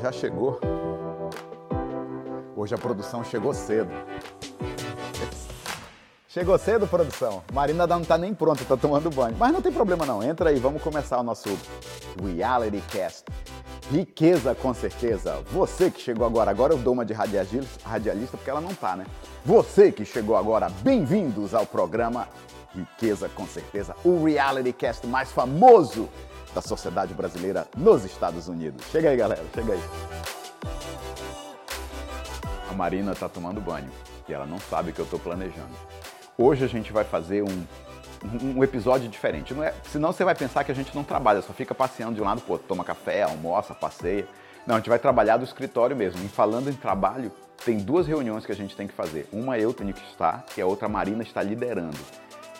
Já 0.00 0.10
chegou. 0.10 0.58
Hoje 2.56 2.74
a 2.74 2.78
produção 2.78 3.22
chegou 3.24 3.52
cedo. 3.52 3.90
Chegou 6.26 6.56
cedo, 6.56 6.86
produção. 6.86 7.42
Marina 7.52 7.86
não 7.86 8.02
tá 8.02 8.16
nem 8.16 8.32
pronta, 8.32 8.64
tá 8.64 8.76
tomando 8.76 9.10
banho. 9.10 9.36
Mas 9.38 9.52
não 9.52 9.60
tem 9.60 9.70
problema 9.70 10.06
não. 10.06 10.22
Entra 10.22 10.48
aí, 10.48 10.58
vamos 10.58 10.82
começar 10.82 11.18
o 11.20 11.22
nosso 11.22 11.48
Reality 12.22 12.82
Cast. 12.90 13.24
Riqueza 13.90 14.54
com 14.54 14.72
certeza. 14.72 15.42
Você 15.50 15.90
que 15.90 16.00
chegou 16.00 16.26
agora, 16.26 16.50
agora 16.50 16.72
eu 16.72 16.78
dou 16.78 16.94
uma 16.94 17.04
de 17.04 17.12
radialista 17.12 18.36
porque 18.36 18.48
ela 18.48 18.60
não 18.60 18.74
tá, 18.74 18.96
né? 18.96 19.04
Você 19.44 19.92
que 19.92 20.04
chegou 20.06 20.36
agora, 20.36 20.70
bem-vindos 20.82 21.54
ao 21.54 21.66
programa 21.66 22.28
Riqueza 22.74 23.28
com 23.28 23.46
certeza, 23.46 23.94
o 24.02 24.24
reality 24.24 24.72
cast 24.72 25.06
mais 25.06 25.30
famoso 25.30 26.08
da 26.54 26.60
sociedade 26.60 27.14
brasileira 27.14 27.66
nos 27.76 28.04
Estados 28.04 28.48
Unidos. 28.48 28.84
Chega 28.90 29.10
aí, 29.10 29.16
galera, 29.16 29.42
chega 29.54 29.72
aí. 29.72 29.80
A 32.70 32.74
Marina 32.74 33.14
tá 33.14 33.28
tomando 33.28 33.60
banho 33.60 33.90
e 34.28 34.32
ela 34.32 34.46
não 34.46 34.58
sabe 34.58 34.92
que 34.92 35.00
eu 35.00 35.06
tô 35.06 35.18
planejando. 35.18 35.74
Hoje 36.38 36.64
a 36.64 36.68
gente 36.68 36.92
vai 36.92 37.04
fazer 37.04 37.42
um, 37.42 37.66
um 38.56 38.64
episódio 38.64 39.08
diferente. 39.08 39.52
Não 39.52 39.62
é, 39.62 39.74
senão 39.90 40.12
você 40.12 40.24
vai 40.24 40.34
pensar 40.34 40.64
que 40.64 40.72
a 40.72 40.74
gente 40.74 40.94
não 40.94 41.04
trabalha, 41.04 41.42
só 41.42 41.52
fica 41.52 41.74
passeando 41.74 42.14
de 42.14 42.22
um 42.22 42.24
lado 42.24 42.40
pro 42.40 42.52
outro, 42.52 42.68
toma 42.68 42.84
café, 42.84 43.22
almoça, 43.22 43.74
passeia. 43.74 44.26
Não, 44.66 44.76
a 44.76 44.78
gente 44.78 44.88
vai 44.88 44.98
trabalhar 44.98 45.36
do 45.36 45.44
escritório 45.44 45.96
mesmo. 45.96 46.24
E 46.24 46.28
falando 46.28 46.70
em 46.70 46.74
trabalho, 46.74 47.32
tem 47.64 47.78
duas 47.78 48.06
reuniões 48.06 48.46
que 48.46 48.52
a 48.52 48.54
gente 48.54 48.76
tem 48.76 48.86
que 48.86 48.94
fazer. 48.94 49.28
Uma 49.32 49.58
eu 49.58 49.72
tenho 49.72 49.92
que 49.92 50.04
estar 50.10 50.44
e 50.56 50.60
a 50.60 50.66
outra 50.66 50.86
a 50.86 50.88
Marina 50.88 51.22
está 51.22 51.42
liderando. 51.42 51.98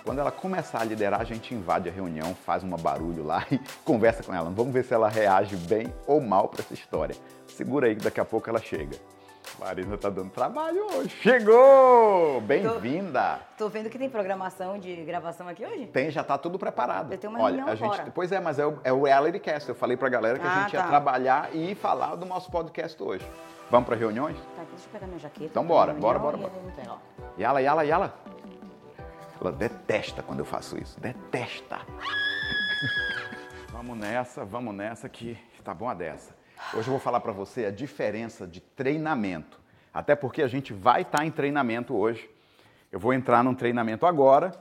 Quando 0.04 0.18
ela 0.18 0.32
começar 0.32 0.80
a 0.80 0.84
liderar, 0.84 1.20
a 1.20 1.24
gente 1.24 1.54
invade 1.54 1.88
a 1.88 1.92
reunião, 1.92 2.34
faz 2.34 2.64
um 2.64 2.70
barulho 2.70 3.24
lá 3.24 3.46
e 3.50 3.60
conversa 3.84 4.22
com 4.22 4.34
ela. 4.34 4.50
Vamos 4.50 4.72
ver 4.72 4.84
se 4.84 4.92
ela 4.92 5.08
reage 5.08 5.56
bem 5.56 5.92
ou 6.06 6.20
mal 6.20 6.48
para 6.48 6.60
essa 6.60 6.74
história. 6.74 7.14
Segura 7.46 7.86
aí 7.86 7.94
que 7.94 8.02
daqui 8.02 8.20
a 8.20 8.24
pouco 8.24 8.50
ela 8.50 8.60
chega. 8.60 8.96
Marina 9.58 9.96
tá 9.96 10.08
dando 10.08 10.30
trabalho 10.30 10.86
hoje. 10.92 11.10
Chegou! 11.20 12.40
Bem-vinda! 12.40 13.40
Tô, 13.56 13.64
tô, 13.64 13.70
vendo 13.70 13.90
que 13.90 13.98
tem 13.98 14.08
programação 14.08 14.78
de 14.78 14.96
gravação 15.04 15.48
aqui 15.48 15.64
hoje? 15.64 15.86
Tem, 15.86 16.10
já 16.10 16.24
tá 16.24 16.38
tudo 16.38 16.58
preparado. 16.58 17.12
Eu 17.12 17.18
tenho 17.18 17.32
uma 17.32 17.42
Olha, 17.42 17.64
a 17.64 17.74
gente, 17.74 17.88
fora. 17.88 18.10
Pois 18.12 18.32
é, 18.32 18.40
mas 18.40 18.58
é 18.58 18.66
o, 18.66 18.78
é 18.82 18.92
o 18.92 19.02
Reality 19.02 19.38
Cast. 19.38 19.68
Eu 19.68 19.74
falei 19.74 19.96
pra 19.96 20.08
galera 20.08 20.38
que 20.38 20.46
ah, 20.46 20.50
a 20.50 20.62
gente 20.62 20.72
tá. 20.72 20.78
ia 20.78 20.88
trabalhar 20.88 21.54
e 21.54 21.74
falar 21.74 22.16
do 22.16 22.24
nosso 22.24 22.50
podcast 22.50 23.00
hoje. 23.00 23.26
Vamos 23.70 23.86
para 23.86 23.96
reuniões? 23.96 24.36
Tá, 24.56 24.62
deixa 24.68 24.86
eu 24.86 24.92
pegar 24.92 25.06
minha 25.06 25.18
jaqueta. 25.18 25.46
Então 25.46 25.64
bora, 25.64 25.92
bora, 25.94 26.18
bora, 26.18 26.36
bora. 26.36 26.52
Yala, 27.38 27.60
yala, 27.60 27.84
yala. 27.84 28.14
Ela 29.42 29.50
detesta 29.50 30.22
quando 30.22 30.38
eu 30.38 30.44
faço 30.44 30.80
isso. 30.80 31.00
Detesta. 31.00 31.80
vamos 33.72 33.98
nessa, 33.98 34.44
vamos 34.44 34.72
nessa 34.72 35.08
que 35.08 35.36
tá 35.64 35.74
bom 35.74 35.88
a 35.88 35.94
dessa. 35.94 36.32
Hoje 36.72 36.86
eu 36.86 36.92
vou 36.92 37.00
falar 37.00 37.18
para 37.18 37.32
você 37.32 37.64
a 37.64 37.70
diferença 37.72 38.46
de 38.46 38.60
treinamento. 38.60 39.58
Até 39.92 40.14
porque 40.14 40.42
a 40.42 40.46
gente 40.46 40.72
vai 40.72 41.02
estar 41.02 41.18
tá 41.18 41.26
em 41.26 41.30
treinamento 41.32 41.92
hoje. 41.92 42.30
Eu 42.92 43.00
vou 43.00 43.12
entrar 43.12 43.42
num 43.42 43.52
treinamento 43.52 44.06
agora, 44.06 44.52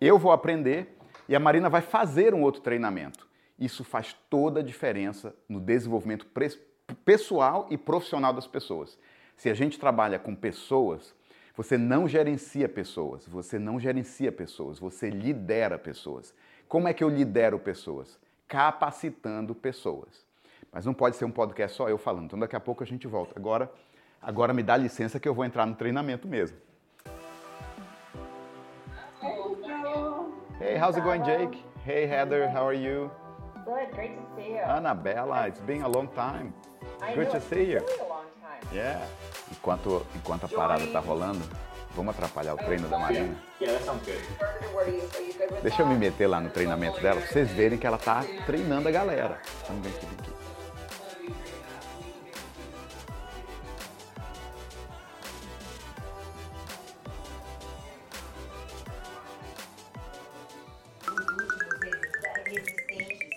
eu 0.00 0.18
vou 0.18 0.32
aprender 0.32 0.98
e 1.28 1.36
a 1.36 1.38
Marina 1.38 1.70
vai 1.70 1.80
fazer 1.80 2.34
um 2.34 2.42
outro 2.42 2.60
treinamento. 2.60 3.28
Isso 3.56 3.84
faz 3.84 4.16
toda 4.28 4.58
a 4.58 4.64
diferença 4.64 5.32
no 5.48 5.60
desenvolvimento 5.60 6.26
pessoal 7.04 7.68
e 7.70 7.78
profissional 7.78 8.32
das 8.32 8.48
pessoas. 8.48 8.98
Se 9.36 9.48
a 9.48 9.54
gente 9.54 9.78
trabalha 9.78 10.18
com 10.18 10.34
pessoas, 10.34 11.14
você 11.56 11.78
não 11.78 12.08
gerencia 12.08 12.68
pessoas, 12.68 13.26
você 13.26 13.58
não 13.58 13.78
gerencia 13.78 14.32
pessoas, 14.32 14.78
você 14.78 15.08
lidera 15.08 15.78
pessoas. 15.78 16.34
Como 16.66 16.88
é 16.88 16.92
que 16.92 17.04
eu 17.04 17.08
lidero 17.08 17.58
pessoas? 17.58 18.18
Capacitando 18.48 19.54
pessoas. 19.54 20.24
Mas 20.72 20.84
não 20.84 20.92
pode 20.92 21.16
ser 21.16 21.24
um 21.24 21.30
podcast 21.30 21.76
só 21.76 21.88
eu 21.88 21.96
falando. 21.96 22.24
Então 22.24 22.38
daqui 22.38 22.56
a 22.56 22.60
pouco 22.60 22.82
a 22.82 22.86
gente 22.86 23.06
volta. 23.06 23.38
Agora, 23.38 23.70
agora 24.20 24.52
me 24.52 24.62
dá 24.62 24.76
licença 24.76 25.20
que 25.20 25.28
eu 25.28 25.34
vou 25.34 25.44
entrar 25.44 25.64
no 25.64 25.76
treinamento 25.76 26.26
mesmo. 26.26 26.56
Hey, 30.60 30.76
how's 30.76 30.96
it 30.96 31.04
going, 31.04 31.22
Jake? 31.22 31.62
Hey, 31.84 32.06
Heather, 32.06 32.48
how 32.48 32.66
are 32.66 32.76
you? 32.76 33.10
Good, 33.64 33.92
great 33.92 34.16
to 34.16 34.22
see 34.34 34.50
you. 34.50 34.58
Annabella, 34.58 35.46
it's 35.46 35.60
been 35.60 35.82
a 35.82 35.88
long 35.88 36.08
time. 36.08 36.52
Good 37.14 37.30
to 37.30 37.40
see 37.40 37.64
you. 37.72 37.80
Yeah. 38.72 39.06
Enquanto, 39.50 40.06
enquanto 40.14 40.44
a 40.44 40.48
parada 40.48 40.86
tá 40.88 40.98
rolando, 41.00 41.42
vamos 41.94 42.14
atrapalhar 42.14 42.54
o 42.54 42.58
treino 42.58 42.88
da 42.88 42.98
Marina? 42.98 43.36
Deixa 45.62 45.82
eu 45.82 45.86
me 45.86 45.96
meter 45.96 46.26
lá 46.26 46.40
no 46.40 46.50
treinamento 46.50 47.00
dela, 47.00 47.20
pra 47.20 47.30
vocês 47.30 47.50
verem 47.50 47.78
que 47.78 47.86
ela 47.86 47.98
tá 47.98 48.24
treinando 48.46 48.88
a 48.88 48.92
galera. 48.92 49.40
Vamos 49.68 49.86
ver 49.86 49.96
aqui, 49.96 50.06
aqui. 50.06 50.34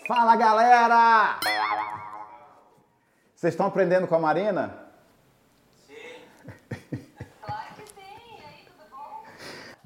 Fala 0.07 0.37
galera! 0.37 1.39
Vocês 3.35 3.53
estão 3.53 3.67
aprendendo 3.67 4.07
com 4.07 4.15
a 4.15 4.19
Marina? 4.19 4.86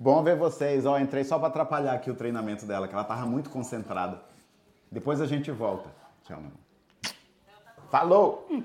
Bom 0.02 0.24
ver 0.24 0.36
vocês. 0.36 0.84
Ó, 0.88 0.98
entrei 0.98 1.24
só 1.24 1.38
para 1.38 1.50
atrapalhar 1.50 1.94
aqui 1.94 2.10
o 2.10 2.16
treinamento 2.16 2.66
dela, 2.66 2.88
que 2.88 2.94
ela 2.96 3.04
tava 3.04 3.24
muito 3.28 3.52
concentrada. 3.52 4.20
Depois 4.92 5.22
a 5.22 5.28
gente 5.28 5.52
volta. 5.52 5.92
Tchau, 6.24 6.42
meu. 6.42 6.52
Falou! 7.92 8.48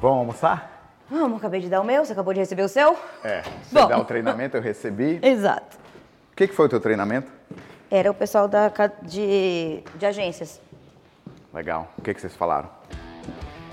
Vamos 0.00 0.18
almoçar? 0.20 0.94
Vamos, 1.10 1.36
acabei 1.36 1.60
de 1.60 1.68
dar 1.68 1.82
o 1.82 1.84
meu, 1.84 2.02
você 2.02 2.12
acabou 2.12 2.32
de 2.32 2.40
receber 2.40 2.62
o 2.62 2.68
seu? 2.68 2.96
É, 3.22 3.42
você 3.42 3.74
Bom. 3.74 3.88
dá 3.88 3.98
o 3.98 4.06
treinamento, 4.06 4.56
eu 4.56 4.62
recebi. 4.62 5.20
Exato. 5.22 5.76
O 6.32 6.36
que, 6.36 6.48
que 6.48 6.54
foi 6.54 6.64
o 6.64 6.68
teu 6.70 6.80
treinamento? 6.80 7.39
Era 7.90 8.08
o 8.08 8.14
pessoal 8.14 8.46
da, 8.46 8.70
de, 9.02 9.82
de 9.96 10.06
agências. 10.06 10.60
Legal. 11.52 11.92
O 11.98 12.02
que, 12.02 12.14
que 12.14 12.20
vocês 12.20 12.36
falaram? 12.36 12.70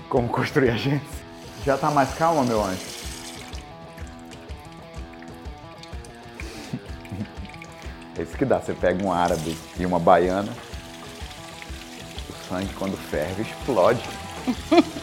Como 0.08 0.28
construir 0.28 0.70
agência? 0.70 1.28
Já 1.64 1.78
tá 1.78 1.88
mais 1.90 2.12
calma, 2.14 2.42
meu 2.44 2.62
anjo? 2.62 2.80
É 8.18 8.22
isso 8.22 8.36
que 8.36 8.44
dá. 8.44 8.58
Você 8.58 8.74
pega 8.74 9.00
um 9.04 9.12
árabe 9.12 9.56
e 9.78 9.86
uma 9.86 10.00
baiana, 10.00 10.52
o 12.28 12.32
sangue, 12.48 12.74
quando 12.74 12.96
ferve, 12.96 13.42
explode. 13.42 14.02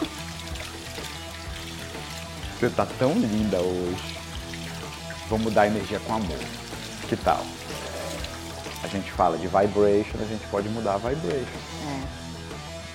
Você 2.60 2.68
tá 2.68 2.86
tão 2.98 3.12
linda 3.12 3.58
hoje. 3.58 4.18
Vamos 5.30 5.54
dar 5.54 5.66
energia 5.66 5.98
com 6.00 6.14
amor. 6.14 6.38
Que 7.08 7.16
tal? 7.16 7.42
A 8.86 8.88
gente 8.88 9.10
fala 9.10 9.36
de 9.36 9.48
vibration, 9.48 10.16
a 10.20 10.24
gente 10.24 10.46
pode 10.46 10.68
mudar 10.68 10.94
a 10.94 10.98
vibration. 10.98 11.58
É. 11.84 12.06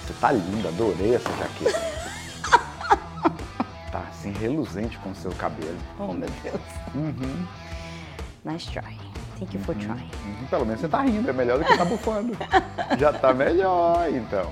Você 0.06 0.14
tá 0.14 0.32
linda, 0.32 0.70
adorei 0.70 1.16
essa 1.16 1.30
jaqueta. 1.38 1.82
tá 3.92 4.00
assim, 4.10 4.32
reluzente 4.32 4.98
com 5.00 5.12
o 5.12 5.16
seu 5.16 5.32
cabelo. 5.32 5.78
Oh, 6.00 6.14
meu 6.14 6.30
Deus. 6.42 6.62
Uhum. 6.96 7.46
Nice 8.46 8.72
try. 8.72 8.98
Thank 9.38 9.54
you 9.54 9.60
uhum. 9.60 9.66
for 9.66 9.76
trying. 9.76 10.10
Uhum. 10.26 10.48
Pelo 10.50 10.66
menos 10.66 10.82
você 10.82 10.88
tá 10.88 11.02
rindo, 11.02 11.30
é 11.30 11.34
melhor 11.34 11.60
do 11.60 11.66
que 11.66 11.78
tá 11.78 11.86
bufando. 11.86 12.38
Já 12.98 13.12
tá 13.12 13.34
melhor, 13.34 14.10
então. 14.10 14.50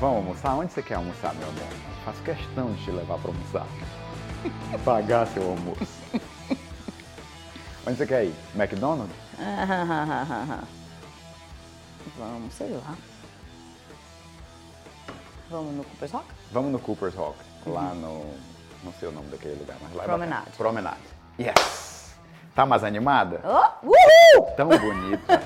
Vamos 0.00 0.16
almoçar? 0.16 0.54
Onde 0.54 0.72
você 0.72 0.82
quer 0.82 0.96
almoçar, 0.96 1.32
meu 1.34 1.48
amor? 1.48 1.68
Faço 2.04 2.20
questão 2.22 2.72
de 2.72 2.84
te 2.84 2.90
levar 2.90 3.18
para 3.18 3.30
almoçar. 3.30 3.66
Pagar 4.84 5.26
seu 5.28 5.48
almoço. 5.48 5.99
Onde 7.86 7.96
você 7.96 8.06
quer 8.06 8.24
ir? 8.24 8.34
McDonald's? 8.54 9.14
Vamos, 12.18 12.54
sei 12.54 12.70
lá. 12.70 12.94
Vamos 15.50 15.74
no 15.74 15.84
Cooper's 15.84 16.12
Rock? 16.12 16.26
Vamos 16.52 16.72
no 16.72 16.78
Cooper's 16.78 17.14
Rock, 17.14 17.38
uhum. 17.66 17.72
lá 17.72 17.94
no. 17.94 18.24
Não 18.84 18.92
sei 18.98 19.08
o 19.08 19.12
nome 19.12 19.28
daquele 19.28 19.58
lugar, 19.58 19.76
mas 19.82 19.94
lá 19.94 20.04
Promenade. 20.04 20.48
É 20.48 20.56
Promenade. 20.56 21.00
Yes! 21.38 22.14
Tá 22.54 22.64
mais 22.64 22.84
animada? 22.84 23.40
Oh, 23.44 23.86
uhul! 23.86 24.46
Tão 24.56 24.68
bonita. 24.68 25.42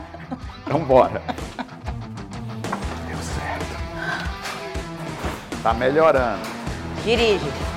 então 0.66 0.84
bora. 0.84 1.22
Deu 3.06 3.18
certo. 3.18 3.76
Tá 5.62 5.72
melhorando. 5.74 6.42
Dirige. 7.04 7.73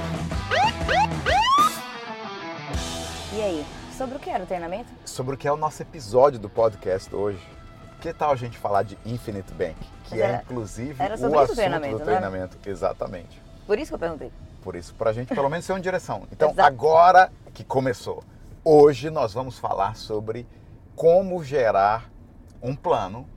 Sobre 3.97 4.15
o 4.15 4.19
que 4.19 4.29
era 4.29 4.43
o 4.43 4.45
treinamento? 4.45 4.93
Sobre 5.05 5.33
o 5.33 5.37
que 5.37 5.47
é 5.47 5.51
o 5.51 5.57
nosso 5.57 5.81
episódio 5.81 6.39
do 6.39 6.47
podcast 6.47 7.13
hoje. 7.15 7.43
Que 7.99 8.13
tal 8.13 8.29
a 8.29 8.35
gente 8.35 8.55
falar 8.55 8.83
de 8.83 8.95
Infinite 9.03 9.51
Bank? 9.53 9.75
Que 10.03 10.21
é, 10.21 10.35
inclusive, 10.43 11.03
era 11.03 11.17
sobre 11.17 11.35
o 11.35 11.39
assunto 11.39 11.55
treinamento, 11.55 11.97
do 11.97 12.03
treinamento. 12.05 12.57
Né? 12.57 12.71
Exatamente. 12.71 13.41
Por 13.65 13.79
isso 13.79 13.89
que 13.89 13.95
eu 13.95 13.99
perguntei. 13.99 14.31
Por 14.61 14.75
isso, 14.75 14.93
pra 14.93 15.11
gente 15.11 15.33
pelo 15.33 15.49
menos 15.49 15.65
ser 15.65 15.73
uma 15.73 15.79
direção. 15.79 16.27
Então, 16.31 16.53
agora 16.59 17.31
que 17.55 17.63
começou. 17.63 18.23
Hoje 18.63 19.09
nós 19.09 19.33
vamos 19.33 19.57
falar 19.57 19.95
sobre 19.95 20.45
como 20.95 21.43
gerar 21.43 22.07
um 22.61 22.75
plano 22.75 23.27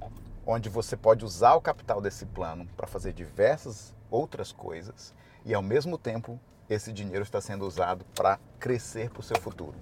onde 0.44 0.68
você 0.68 0.94
pode 0.94 1.24
usar 1.24 1.54
o 1.54 1.60
capital 1.62 2.02
desse 2.02 2.26
plano 2.26 2.68
para 2.76 2.86
fazer 2.86 3.14
diversas 3.14 3.94
outras 4.10 4.52
coisas 4.52 5.14
e 5.42 5.54
ao 5.54 5.62
mesmo 5.62 5.96
tempo 5.96 6.38
esse 6.68 6.92
dinheiro 6.92 7.22
está 7.22 7.40
sendo 7.40 7.66
usado 7.66 8.04
para 8.14 8.38
crescer 8.58 9.08
para 9.08 9.20
o 9.20 9.22
seu 9.22 9.40
futuro. 9.40 9.74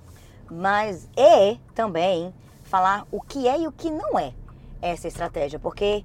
Mas 0.50 1.08
é 1.16 1.56
também 1.74 2.32
falar 2.64 3.06
o 3.10 3.20
que 3.20 3.46
é 3.48 3.60
e 3.60 3.66
o 3.66 3.72
que 3.72 3.90
não 3.90 4.18
é 4.18 4.32
essa 4.80 5.08
estratégia, 5.08 5.58
porque 5.58 6.04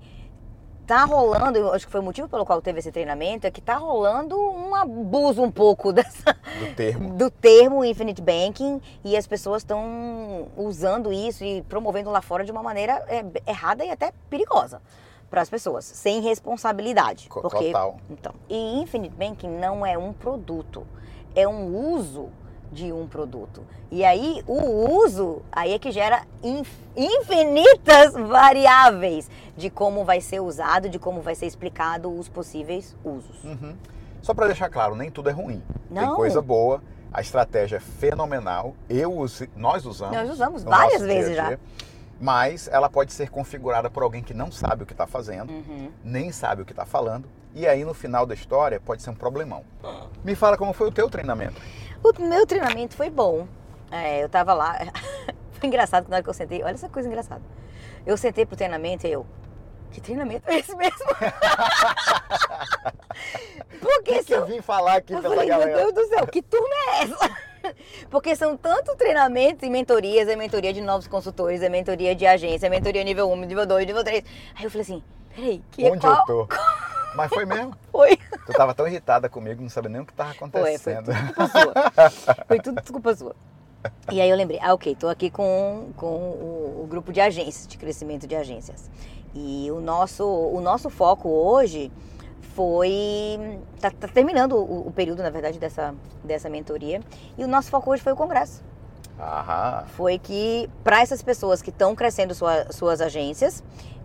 tá 0.86 1.06
rolando, 1.06 1.58
eu 1.58 1.72
acho 1.74 1.86
que 1.86 1.92
foi 1.92 2.02
o 2.02 2.04
motivo 2.04 2.28
pelo 2.28 2.46
qual 2.46 2.62
teve 2.62 2.80
esse 2.80 2.92
treinamento, 2.92 3.48
é 3.48 3.52
que 3.52 3.62
tá 3.62 3.76
rolando 3.76 4.38
um 4.38 4.76
abuso 4.76 5.42
um 5.42 5.52
pouco 5.52 5.92
dessa, 5.94 6.34
Do 6.60 6.76
termo. 6.76 7.14
do 7.14 7.32
termo 7.32 7.86
Infinite 7.86 8.22
Banking 8.22 8.82
e 9.04 9.16
as 9.16 9.26
pessoas 9.26 9.62
estão 9.62 10.48
usando 10.58 11.12
isso 11.14 11.44
e 11.44 11.62
promovendo 11.64 12.10
lá 12.10 12.22
fora 12.22 12.44
de 12.44 12.52
uma 12.52 12.62
maneira 12.64 13.04
é, 13.08 13.24
errada 13.50 13.86
e 13.86 13.92
até 13.92 14.12
perigosa 14.30 14.82
para 15.30 15.42
as 15.42 15.50
pessoas, 15.50 15.86
sem 15.86 16.22
responsabilidade. 16.22 17.28
Co- 17.30 17.42
porque, 17.42 17.68
total. 17.68 17.98
Então, 18.10 18.34
e 18.50 18.80
Infinite 18.82 19.16
Banking 19.16 19.50
não 19.50 19.86
é 19.86 19.98
um 19.98 20.12
produto, 20.14 20.86
é 21.36 21.48
um 21.48 21.76
uso 21.96 22.30
de 22.74 22.92
um 22.92 23.08
produto. 23.08 23.64
E 23.92 24.04
aí, 24.04 24.44
o 24.48 25.04
uso, 25.06 25.42
aí 25.52 25.74
é 25.74 25.80
que 25.80 25.92
gera 25.92 26.24
inf- 26.42 26.70
infinitas 26.96 28.14
variáveis 28.28 29.30
de 29.56 29.70
como 29.70 30.04
vai 30.04 30.20
ser 30.20 30.40
usado, 30.42 30.90
de 30.90 30.98
como 31.00 31.22
vai 31.22 31.36
ser 31.36 31.46
explicado 31.46 32.12
os 32.18 32.28
possíveis 32.28 32.96
usos. 33.04 33.44
Uhum. 33.44 33.76
Só 34.22 34.34
para 34.34 34.48
deixar 34.48 34.70
claro, 34.70 34.96
nem 34.96 35.12
tudo 35.12 35.30
é 35.30 35.34
ruim. 35.34 35.62
Tem 35.94 36.02
Não. 36.06 36.16
coisa 36.16 36.42
boa, 36.42 36.82
a 37.12 37.22
estratégia 37.22 37.78
é 37.78 37.80
fenomenal. 37.80 38.74
Eu 38.90 39.14
usi- 39.14 39.50
nós 39.56 39.86
usamos. 39.86 40.16
Nós 40.18 40.30
usamos 40.30 40.64
várias 40.64 41.02
vezes 41.02 41.34
dia 41.34 41.48
dia, 41.48 41.60
Mas 42.20 42.68
ela 42.72 42.90
pode 42.90 43.12
ser 43.12 43.30
configurada 43.30 43.90
por 43.90 44.02
alguém 44.02 44.24
que 44.24 44.34
não 44.34 44.52
sabe 44.52 44.84
o 44.84 44.86
que 44.86 44.94
está 44.94 45.06
fazendo, 45.06 45.52
Uhum. 45.52 45.92
nem 46.04 46.32
sabe 46.32 46.62
o 46.62 46.66
que 46.66 46.72
está 46.72 46.86
falando, 46.86 47.28
e 47.54 47.68
aí 47.68 47.84
no 47.84 47.94
final 47.94 48.26
da 48.26 48.34
história 48.34 48.80
pode 48.80 49.02
ser 49.02 49.10
um 49.10 49.16
problemão. 49.16 49.64
Me 50.24 50.34
fala 50.36 50.58
como 50.58 50.72
foi 50.74 50.88
o 50.88 50.92
teu 50.92 51.10
treinamento. 51.10 51.60
O 52.04 52.22
meu 52.22 52.46
treinamento 52.46 52.96
foi 52.96 53.10
bom. 53.10 53.48
É, 53.90 54.24
eu 54.24 54.30
tava 54.30 54.54
lá. 54.54 54.78
foi 55.54 55.68
engraçado 55.68 56.04
que 56.06 56.10
na 56.10 56.18
hora 56.18 56.24
que 56.24 56.30
eu 56.30 56.34
sentei. 56.34 56.62
Olha 56.64 56.74
essa 56.74 56.90
coisa 56.90 57.08
engraçada. 57.08 57.42
Eu 58.06 58.18
sentei 58.18 58.46
pro 58.46 58.58
treinamento 58.58 59.08
e 59.08 59.12
eu. 59.12 59.26
Que 59.92 60.02
treinamento 60.02 60.50
é 60.50 60.58
esse 60.60 60.76
mesmo? 60.76 61.06
Porque 63.80 64.20
O 64.20 64.26
que 64.26 64.34
eu 64.34 64.46
vim 64.46 64.62
falar 64.62 64.96
aqui 64.96 65.14
Eu 65.14 65.22
pela 65.22 65.36
falei, 65.36 65.50
meu 65.50 65.60
galera? 65.60 65.78
Deus 65.78 65.94
do 65.94 66.08
céu, 66.08 66.26
que 66.28 66.42
turma 66.42 66.68
é 66.68 67.04
essa? 67.04 67.38
Porque 68.10 68.36
são 68.36 68.58
tantos 68.58 68.96
treinamentos 68.96 69.64
e 69.64 69.70
mentorias, 69.70 70.28
é 70.28 70.36
mentoria 70.36 70.74
de 70.74 70.82
novos 70.82 71.08
consultores, 71.08 71.62
é 71.62 71.70
mentoria 71.70 72.16
de 72.16 72.26
agência, 72.26 72.68
é 72.68 72.70
mentoria 72.70 73.04
nível 73.04 73.30
1, 73.30 73.36
nível 73.46 73.66
2, 73.66 73.86
nível 73.86 74.04
3. 74.04 74.24
Aí 74.56 74.64
eu 74.64 74.72
falei 74.72 74.82
assim, 74.82 75.04
peraí, 75.36 75.62
que 75.72 75.86
Onde 75.86 76.00
qual 76.00 76.18
eu 76.18 76.26
tô? 76.26 76.48
Mas 77.16 77.30
foi 77.30 77.46
mesmo. 77.46 77.76
foi? 77.92 78.18
Tu 78.46 78.54
tava 78.54 78.74
tão 78.74 78.88
irritada 78.88 79.30
comigo, 79.30 79.62
não 79.62 79.70
sabia 79.70 79.90
nem 79.90 80.02
o 80.02 80.06
que 80.06 80.14
tava 80.14 80.34
Foi, 80.34 80.50
foi 80.78 80.94
acontecendo. 80.94 81.06
tudo 81.06 81.26
culpa 81.34 81.48
sua. 81.48 82.46
Foi 82.48 82.60
tudo 82.60 82.82
desculpa 82.82 83.16
sua. 83.16 83.36
E 84.12 84.22
aí 84.22 84.30
eu 84.30 84.36
lembrei, 84.38 84.60
ah, 84.62 84.74
ok, 84.74 84.96
tô 84.96 85.10
aqui 85.10 85.30
com, 85.30 85.90
com 85.98 86.06
o, 86.06 86.82
o 86.84 86.88
grupo 86.90 87.12
de 87.12 87.20
agências, 87.20 87.68
de 87.68 87.78
crescimento 87.78 88.26
de 88.26 88.36
agências. 88.36 88.90
E 89.36 89.70
o 89.72 89.82
nosso, 89.82 90.26
o 90.26 90.62
nosso 90.62 90.90
foco 90.90 91.28
hoje 91.30 91.92
foi. 92.56 93.60
Tá, 93.82 93.92
tá 93.92 94.08
terminando 94.08 94.54
o, 94.54 94.88
o 94.88 94.92
período, 94.92 95.22
na 95.24 95.30
verdade, 95.30 95.60
dessa, 95.60 95.94
dessa 96.24 96.50
mentoria. 96.50 97.02
E 97.38 97.44
o 97.44 97.48
nosso 97.48 97.70
foco 97.70 97.92
hoje 97.92 98.02
foi 98.02 98.14
o 98.14 98.16
congresso. 98.16 98.64
Aham. 99.20 99.84
Foi 99.96 100.18
que, 100.18 100.70
para 100.84 101.02
essas 101.02 101.22
pessoas 101.22 101.62
que 101.62 101.70
estão 101.70 101.96
crescendo 101.96 102.34
sua- 102.34 102.72
suas 102.72 103.00
agências, 103.02 103.64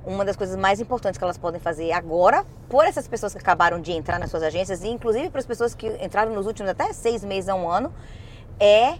uma 0.08 0.24
das 0.24 0.36
coisas 0.36 0.56
mais 0.56 0.80
importantes 0.80 1.18
que 1.18 1.24
elas 1.24 1.36
podem 1.36 1.60
fazer 1.60 1.92
agora, 1.92 2.44
por 2.68 2.84
essas 2.84 3.06
pessoas 3.06 3.32
que 3.34 3.38
acabaram 3.38 3.80
de 3.80 3.92
entrar 3.92 4.18
nas 4.18 4.30
suas 4.30 4.42
agências, 4.42 4.82
e 4.82 4.88
inclusive 4.88 5.28
para 5.28 5.40
as 5.40 5.46
pessoas 5.46 5.74
que 5.74 5.86
entraram 6.02 6.32
nos 6.32 6.46
últimos 6.46 6.70
até 6.70 6.92
seis 6.94 7.22
meses 7.22 7.48
a 7.48 7.54
um 7.54 7.68
ano, 7.68 7.92
é 8.58 8.98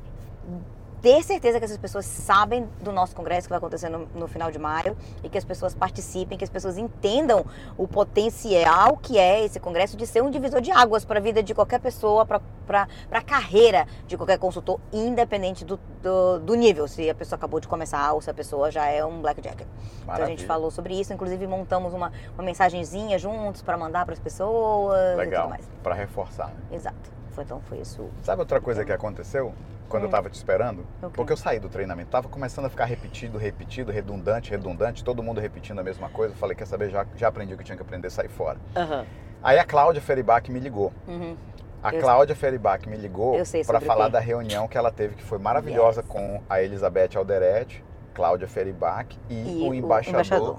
ter 1.01 1.23
certeza 1.23 1.59
que 1.59 1.65
essas 1.65 1.79
pessoas 1.79 2.05
sabem 2.05 2.69
do 2.83 2.93
nosso 2.93 3.15
congresso 3.15 3.47
que 3.47 3.51
vai 3.51 3.59
acontecer 3.59 3.89
no, 3.89 4.07
no 4.15 4.27
final 4.27 4.51
de 4.51 4.59
maio 4.59 4.97
e 5.23 5.29
que 5.29 5.39
as 5.39 5.45
pessoas 5.45 5.75
participem, 5.75 6.37
que 6.37 6.45
as 6.45 6.51
pessoas 6.51 6.77
entendam 6.77 7.45
o 7.77 7.87
potencial 7.87 8.97
que 8.97 9.19
é 9.19 9.45
esse 9.45 9.61
congresso 9.61 9.97
de 9.97 10.07
ser 10.07 10.23
um 10.23 10.31
divisor 10.31 10.61
de 10.61 10.71
águas 10.71 11.05
para 11.05 11.19
a 11.19 11.23
vida 11.23 11.43
de 11.43 11.55
qualquer 11.55 11.81
pessoa, 11.81 12.27
para 12.27 12.89
a 13.11 13.23
carreira 13.23 13.87
de 14.07 14.17
qualquer 14.17 14.39
consultor, 14.39 14.81
independente 14.93 15.65
do, 15.65 15.79
do, 16.03 16.39
do 16.41 16.55
nível, 16.55 16.89
se 16.89 17.09
a 17.09 17.15
pessoa 17.15 17.37
acabou 17.37 17.61
de 17.61 17.69
começar 17.69 18.13
ou 18.13 18.21
se 18.21 18.31
a 18.31 18.35
pessoa 18.35 18.71
já 18.71 18.87
é 18.87 19.05
um 19.05 19.21
blackjack. 19.21 19.63
Então 19.63 20.15
a 20.15 20.19
gente 20.19 20.29
Maravilha. 20.29 20.47
falou 20.47 20.71
sobre 20.71 20.99
isso, 20.99 21.13
inclusive 21.13 21.47
montamos 21.47 21.95
uma, 21.95 22.13
uma 22.35 22.43
mensagenzinha 22.43 23.19
juntos 23.19 23.63
para 23.63 23.77
mandar 23.77 24.05
para 24.05 24.15
as 24.15 24.21
pessoas 24.21 24.99
e 24.99 25.11
tudo 25.13 25.19
Legal. 25.19 25.49
mais. 25.49 25.69
Para 25.83 25.95
reforçar. 25.95 26.49
né? 26.49 26.55
Exato. 26.73 27.18
Foi, 27.39 27.45
então 27.45 27.61
foi 27.61 27.79
isso. 27.79 28.09
Sabe 28.23 28.41
outra 28.43 28.61
coisa 28.61 28.85
que 28.85 28.91
aconteceu 28.93 29.55
quando 29.89 30.03
eu 30.05 30.09
tava 30.11 30.29
te 30.29 30.35
esperando? 30.35 30.81
Hum. 30.81 31.07
O 31.07 31.11
quê? 31.11 31.13
Porque 31.15 31.33
eu 31.33 31.37
saí 31.37 31.61
do 31.61 31.69
treinamento, 31.69 32.11
tava 32.11 32.29
começando 32.29 32.65
a 32.65 32.69
ficar 32.69 32.85
repetido, 32.85 33.39
repetido, 33.39 33.93
redundante, 33.93 34.51
redundante, 34.51 35.05
todo 35.05 35.23
mundo 35.23 35.41
repetindo 35.41 35.79
a 35.79 35.85
mesma 35.85 36.09
coisa. 36.09 36.35
Eu 36.35 36.39
falei, 36.39 36.57
quer 36.57 36.67
saber, 36.67 36.91
já, 36.91 37.07
já 37.15 37.29
aprendi 37.29 37.55
o 37.55 37.57
que 37.57 37.63
tinha 37.63 37.77
que 37.77 37.83
aprender, 37.83 38.11
sair 38.11 38.29
fora. 38.29 38.59
Aham. 38.75 39.07
Aí 39.41 39.57
a 39.57 39.65
Cláudia 39.65 40.03
Feribach 40.03 40.51
me 40.51 40.59
ligou. 40.59 40.93
Uhum. 41.07 41.37
A 41.81 41.95
Eu- 41.95 42.01
Cláudia 42.01 42.35
Feribach 42.35 42.89
me 42.89 42.97
ligou 42.97 43.37
para 43.65 43.79
o 43.79 43.81
falar 43.83 44.09
da 44.09 44.19
reunião 44.19 44.67
que 44.67 44.77
ela 44.77 44.91
teve, 44.91 45.15
que 45.15 45.23
foi 45.23 45.39
maravilhosa 45.39 46.01
Yes. 46.01 46.09
com 46.11 46.43
a 46.51 46.61
Elizabeth 46.61 47.11
Alderete, 47.15 47.85
Cláudia 48.15 48.49
Feribach 48.49 49.17
e, 49.31 49.35
E 49.35 49.63
o 49.65 49.71
o 49.71 49.75
embaixador, 49.75 50.15
embaixador. 50.15 50.59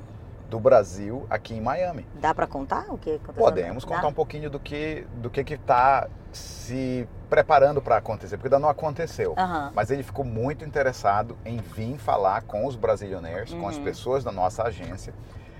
Do 0.49 0.59
Brasil 0.59 1.25
aqui 1.29 1.53
em 1.53 1.61
Miami. 1.61 2.05
Dá 2.15 2.33
para 2.33 2.47
contar 2.47 2.85
o 2.89 2.97
que 2.97 3.11
aconteceu? 3.11 3.33
Podemos 3.43 3.85
Dá? 3.85 3.95
contar 3.95 4.07
um 4.07 4.13
pouquinho 4.13 4.49
do 4.49 4.59
que 4.59 5.05
do 5.15 5.29
que 5.29 5.41
está 5.53 6.07
se 6.31 7.07
preparando 7.29 7.81
para 7.81 7.97
acontecer, 7.97 8.37
porque 8.37 8.47
ainda 8.47 8.59
não 8.59 8.69
aconteceu. 8.69 9.33
Aham. 9.37 9.71
Mas 9.75 9.91
ele 9.91 10.01
ficou 10.03 10.25
muito 10.25 10.65
interessado 10.65 11.37
em 11.45 11.57
vir 11.57 11.97
falar 11.97 12.41
com 12.43 12.65
os 12.65 12.75
brasileiros, 12.75 13.53
com 13.53 13.67
as 13.67 13.77
Uhum. 13.77 13.83
pessoas 13.83 14.23
da 14.23 14.31
nossa 14.31 14.63
agência, 14.63 15.13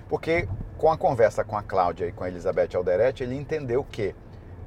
porque 0.08 0.48
com 0.78 0.92
a 0.92 0.98
conversa 0.98 1.44
com 1.44 1.56
a 1.58 1.62
Cláudia 1.62 2.08
e 2.08 2.12
com 2.12 2.24
a 2.24 2.28
Elizabeth 2.28 2.70
Alderete, 2.76 3.24
ele 3.24 3.36
entendeu 3.36 3.84
que 3.84 4.16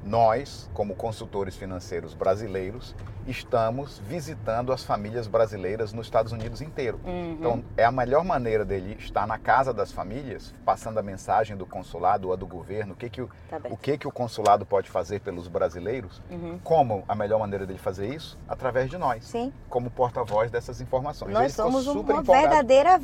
nós, 0.03 0.69
como 0.73 0.95
consultores 0.95 1.55
financeiros 1.55 2.13
brasileiros, 2.13 2.95
estamos 3.27 3.99
visitando 3.99 4.71
as 4.73 4.83
famílias 4.83 5.27
brasileiras 5.27 5.93
nos 5.93 6.07
Estados 6.07 6.31
Unidos 6.31 6.61
inteiro. 6.61 6.99
Uhum. 7.05 7.37
Então, 7.39 7.63
é 7.77 7.85
a 7.85 7.91
melhor 7.91 8.23
maneira 8.23 8.65
dele 8.65 8.95
estar 8.99 9.25
na 9.27 9.37
casa 9.37 9.73
das 9.73 9.91
famílias, 9.91 10.53
passando 10.65 10.97
a 10.99 11.03
mensagem 11.03 11.55
do 11.55 11.65
consulado 11.65 12.27
ou 12.27 12.33
a 12.33 12.35
do 12.35 12.45
governo, 12.47 12.93
o 12.93 12.95
que, 12.95 13.09
que, 13.09 13.21
o, 13.21 13.29
Tá 13.49 13.59
o 13.69 13.77
que, 13.77 13.97
que 13.97 14.07
o 14.07 14.11
consulado 14.11 14.65
pode 14.65 14.89
fazer 14.89 15.19
pelos 15.21 15.47
brasileiros. 15.47 16.21
Uhum. 16.29 16.59
Como 16.63 17.03
a 17.07 17.15
melhor 17.15 17.39
maneira 17.39 17.65
dele 17.65 17.79
fazer 17.79 18.07
isso? 18.13 18.37
Através 18.47 18.89
de 18.89 18.97
nós, 18.97 19.23
Sim, 19.25 19.51
como 19.69 19.89
porta-voz 19.89 20.51
dessas 20.51 20.81
informações. 20.81 21.33
Nós 21.33 21.53
somos 21.53 21.87
um- 21.87 21.99
uma 22.01 22.21
empolgado. 22.21 22.31
verdadeira 22.47 22.99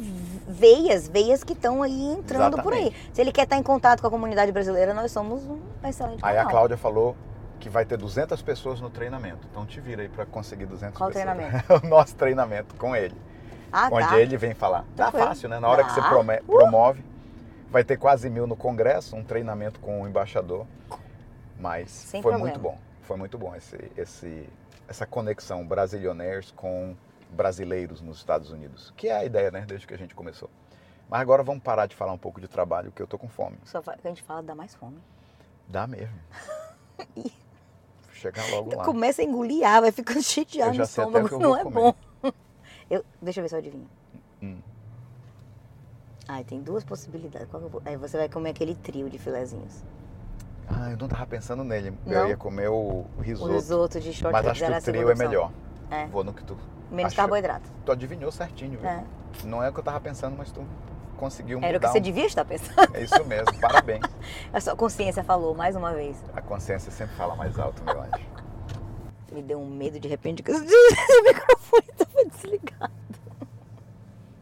veias, 0.48 1.08
veias 1.08 1.44
que 1.44 1.54
estão 1.54 1.82
aí 1.84 2.06
entrando 2.14 2.62
por 2.62 2.74
aí. 2.74 2.80
Exatamente. 2.88 3.12
Se 3.14 3.22
ele 3.22 3.32
quer 3.32 3.44
estar 3.44 3.58
em 3.58 3.64
contato 3.64 4.02
com 4.02 4.08
a 4.08 4.10
comunidade 4.10 4.52
brasileira, 4.52 4.94
nós 4.94 5.12
somos 5.12 5.44
um 5.44 5.60
excelente 5.88 6.20
Aí 6.24 6.38
a. 6.38 6.46
Cláudia 6.46 6.78
falou 6.78 7.16
que 7.60 7.70
vai 7.70 7.86
ter 7.86 7.98
200 7.98 8.42
pessoas 8.42 8.80
no 8.82 8.90
treinamento. 8.90 9.48
Então 9.52 9.66
te 9.66 9.80
vira 9.80 10.02
aí 10.02 10.10
para 10.10 10.26
conseguir 10.26 10.66
200 10.66 10.98
Qual 10.98 11.10
pessoas. 11.12 11.26
treinamento? 11.36 11.74
o 11.86 11.88
nosso 11.88 12.16
treinamento 12.16 12.76
com 12.76 12.96
ele. 12.96 13.16
Ah, 13.72 13.90
onde 13.92 14.08
tá. 14.08 14.20
ele 14.20 14.36
vem 14.38 14.54
falar. 14.56 14.84
Dá 14.96 15.06
Tranquilo. 15.06 15.28
fácil, 15.28 15.50
né? 15.50 15.60
Na 15.60 15.68
hora 15.68 15.84
que 15.84 15.92
você 15.92 16.02
prome- 16.02 16.40
Uh! 16.40 16.46
promove, 16.58 17.04
vai 17.70 17.84
ter 17.84 17.98
quase 17.98 18.30
mil 18.30 18.48
no 18.48 18.56
congresso, 18.56 19.16
um 19.16 19.24
treinamento 19.24 19.80
com 19.80 20.02
o 20.02 20.08
embaixador. 20.08 20.66
Mas 21.60 21.92
Sem 21.92 22.22
foi 22.22 22.32
problema. 22.32 22.50
muito 22.52 22.60
bom. 22.60 22.80
Foi 23.04 23.18
muito 23.18 23.38
bom 23.38 23.56
esse, 23.56 23.92
esse, 23.98 24.50
essa 24.88 25.06
conexão 25.06 25.68
brasilioneiros 25.68 26.52
com 26.52 26.96
brasileiros 27.32 28.02
nos 28.02 28.18
Estados 28.18 28.50
Unidos. 28.52 28.92
Que 28.98 29.10
é 29.10 29.18
a 29.18 29.26
ideia, 29.26 29.52
né? 29.52 29.66
Desde 29.68 29.86
que 29.86 29.94
a 29.94 29.98
gente 29.98 30.16
começou. 30.16 30.50
Mas 31.10 31.22
agora 31.22 31.44
vamos 31.44 31.62
parar 31.62 31.86
de 31.86 31.96
falar 31.96 32.14
um 32.14 32.18
pouco 32.18 32.40
de 32.40 32.48
trabalho, 32.48 32.92
que 32.92 33.02
eu 33.02 33.08
tô 33.08 33.18
com 33.20 33.28
fome. 33.28 33.58
Só 33.66 33.82
que 33.82 33.90
a 33.90 34.08
gente 34.10 34.24
fala 34.24 34.42
dá 34.42 34.56
mais 34.56 34.74
fome. 34.74 34.98
Dá 35.68 35.86
mesmo. 35.86 36.18
Chegar 38.20 38.50
logo 38.52 38.76
lá. 38.76 38.84
Começa 38.84 39.22
a 39.22 39.26
engolir 39.26 39.66
ar, 39.66 39.82
vai 39.82 39.92
ficando 39.92 40.22
chateado 40.22 40.78
no 40.78 40.84
estômago. 40.84 41.40
Não 41.40 41.56
é 41.56 41.64
comer. 41.64 41.74
bom. 41.74 41.94
Eu, 42.90 43.06
deixa 43.22 43.40
eu 43.40 43.44
ver 43.44 43.50
se 43.50 43.56
eu 43.56 43.60
adivinho. 43.60 43.88
Hum. 44.42 44.58
Ai, 46.28 46.44
tem 46.44 46.60
duas 46.60 46.84
possibilidades. 46.84 47.48
Aí 47.86 47.96
você 47.98 48.18
vai 48.18 48.28
comer 48.28 48.50
aquele 48.50 48.74
trio 48.74 49.08
de 49.12 49.20
filezinhos. 49.20 49.84
Ah, 50.68 50.90
eu 50.90 50.98
não 50.98 51.08
tava 51.08 51.26
pensando 51.28 51.64
nele. 51.64 51.94
Não? 52.04 52.14
Eu 52.14 52.30
ia 52.30 52.38
comer 52.38 52.68
o 52.68 53.06
O 53.18 53.22
risoto. 53.22 53.52
risoto 53.54 54.00
de 54.00 54.12
short 54.12 54.32
mas 54.34 54.48
acho 54.48 54.66
que 54.66 54.72
o 54.72 54.82
trio 54.82 55.12
é 55.12 55.16
melhor. 55.16 55.52
É. 55.92 56.08
Vou 56.08 56.24
no 56.24 56.34
que 56.34 56.44
tu. 56.44 56.58
Menos 56.90 57.14
achou. 57.14 57.24
carboidrato. 57.24 57.70
Tu 57.86 57.92
adivinhou 57.92 58.32
certinho, 58.32 58.80
viu? 58.80 58.90
É. 58.90 59.04
Não 59.44 59.64
é 59.64 59.70
o 59.70 59.74
que 59.74 59.80
eu 59.80 59.84
tava 59.84 60.00
pensando, 60.00 60.36
mas 60.36 60.52
tu 60.52 60.66
conseguiu 61.20 61.60
Era 61.60 61.78
o 61.78 61.80
que 61.80 61.86
mudar 61.88 61.92
você 61.92 62.00
um- 62.00 62.02
devia 62.02 62.26
estar 62.26 62.46
pensando. 62.46 62.90
É 62.96 63.02
isso 63.04 63.26
mesmo, 63.26 63.60
parabéns. 63.60 64.02
A 64.54 64.60
sua 64.62 64.76
consciência 64.76 65.24
falou 65.24 65.54
mais 65.54 65.76
uma 65.76 65.94
vez. 65.94 66.18
A 66.36 66.42
consciência 66.42 66.92
sempre 66.92 67.16
fala 67.16 67.36
mais 67.36 67.60
alto, 67.60 67.84
meu 67.84 68.02
anjo. 68.02 68.12
Me 69.32 69.44
deu 69.44 69.60
um 69.62 69.66
medo 69.70 70.00
de 70.00 70.08
repente 70.08 70.42
que 70.42 70.50
esse 70.52 70.64
microfone 71.24 71.84
estava 71.92 72.26
desligado. 72.26 72.94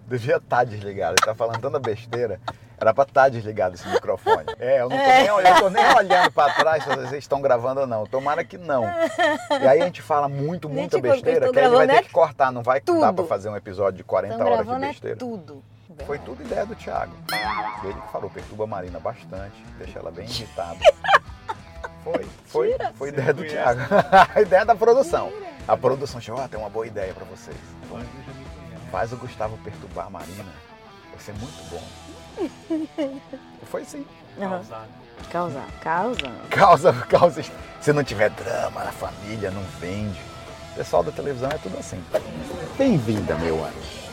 Devia 0.08 0.38
estar 0.38 0.64
desligado. 0.64 1.16
Ele 1.20 1.26
tá 1.26 1.36
falando 1.36 1.60
tanta 1.60 1.80
besteira. 1.80 2.40
Era 2.80 2.94
pra 2.94 3.04
estar 3.04 3.28
desligado 3.30 3.76
esse 3.76 3.86
microfone. 3.90 4.46
É, 4.60 4.80
eu 4.82 4.88
não 4.88 4.96
tô, 4.98 5.04
nem, 5.04 5.32
olhando, 5.32 5.56
eu 5.56 5.62
tô 5.64 5.70
nem 5.70 5.96
olhando 5.96 6.32
pra 6.32 6.54
trás 6.54 6.84
se 6.84 6.90
vocês 6.90 7.12
estão 7.16 7.42
gravando 7.42 7.82
ou 7.82 7.88
não. 7.88 8.06
Tomara 8.06 8.46
que 8.46 8.58
não. 8.58 8.86
E 8.86 9.68
aí 9.68 9.82
a 9.82 9.86
gente 9.86 10.02
fala 10.02 10.30
muito, 10.30 10.70
muita 10.70 10.98
Gente, 10.98 11.02
besteira, 11.12 11.52
que 11.52 11.60
aí 11.60 11.66
ele 11.66 11.76
vai 11.76 11.88
ter 11.88 11.96
é 11.96 12.02
que 12.04 12.12
cortar. 12.12 12.52
Não 12.52 12.62
vai 12.64 12.80
dar 12.80 12.86
tudo. 12.86 13.14
pra 13.16 13.26
fazer 13.26 13.50
um 13.50 13.58
episódio 13.58 13.98
de 13.98 14.04
40 14.04 14.34
Estão 14.36 14.48
horas 14.48 14.66
de 14.66 14.74
é 14.74 14.80
besteira. 14.80 15.18
Tudo. 15.98 16.06
Foi 16.06 16.20
tudo 16.20 16.42
ideia 16.44 16.66
do 16.66 16.76
Thiago. 16.76 17.14
Ele 17.84 17.94
que 17.94 18.12
falou, 18.12 18.30
perturba 18.30 18.64
a 18.64 18.68
Marina 18.68 19.00
bastante, 19.00 19.56
deixa 19.78 20.00
ela 20.00 20.12
bem 20.12 20.26
irritada. 20.26 20.80
Foi, 22.04 22.26
foi, 22.46 22.72
Tira. 22.72 22.94
foi 22.96 23.10
ideia 23.10 23.34
do 23.34 23.44
Thiago. 23.44 23.82
a 24.34 24.42
ideia 24.42 24.64
da 24.64 24.74
produção. 24.74 25.30
A 25.68 25.76
produção 25.76 26.22
chegou, 26.22 26.40
ó, 26.40 26.48
tem 26.48 26.58
uma 26.58 26.70
boa 26.70 26.88
ideia 26.88 27.14
pra 27.14 27.26
vocês. 27.26 27.58
Faz 28.90 29.12
o 29.12 29.18
Gustavo 29.18 29.58
perturbar 29.58 30.08
a 30.08 30.10
Marina. 30.10 30.46
Vai 31.12 31.20
ser 31.20 31.34
muito 31.34 31.70
bom. 31.70 33.20
Foi 33.70 33.84
sim. 33.84 34.06
Aham. 34.40 34.64
Causa, 35.30 35.62
causa. 35.82 36.32
Causa, 36.50 36.94
causa. 36.94 37.44
Se 37.82 37.92
não 37.92 38.06
tiver 38.06 38.30
drama 38.30 38.86
na 38.86 38.92
família, 38.94 39.52
não 39.52 39.64
vende. 39.82 40.22
O 40.72 40.76
pessoal 40.76 41.04
da 41.04 41.12
televisão 41.12 41.50
é 41.52 41.58
tudo 41.58 41.78
assim. 41.78 42.02
Bem-vinda, 42.78 43.36
meu 43.36 43.66
anjo. 43.66 44.07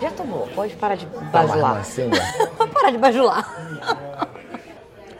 Já 0.00 0.10
tomou, 0.12 0.46
pode 0.54 0.74
parar 0.76 0.94
de 0.96 1.06
Tá 1.06 1.20
bajular. 1.42 1.82
Pode 2.56 2.70
parar 2.72 2.90
de 2.90 2.98
bajular. 2.98 4.28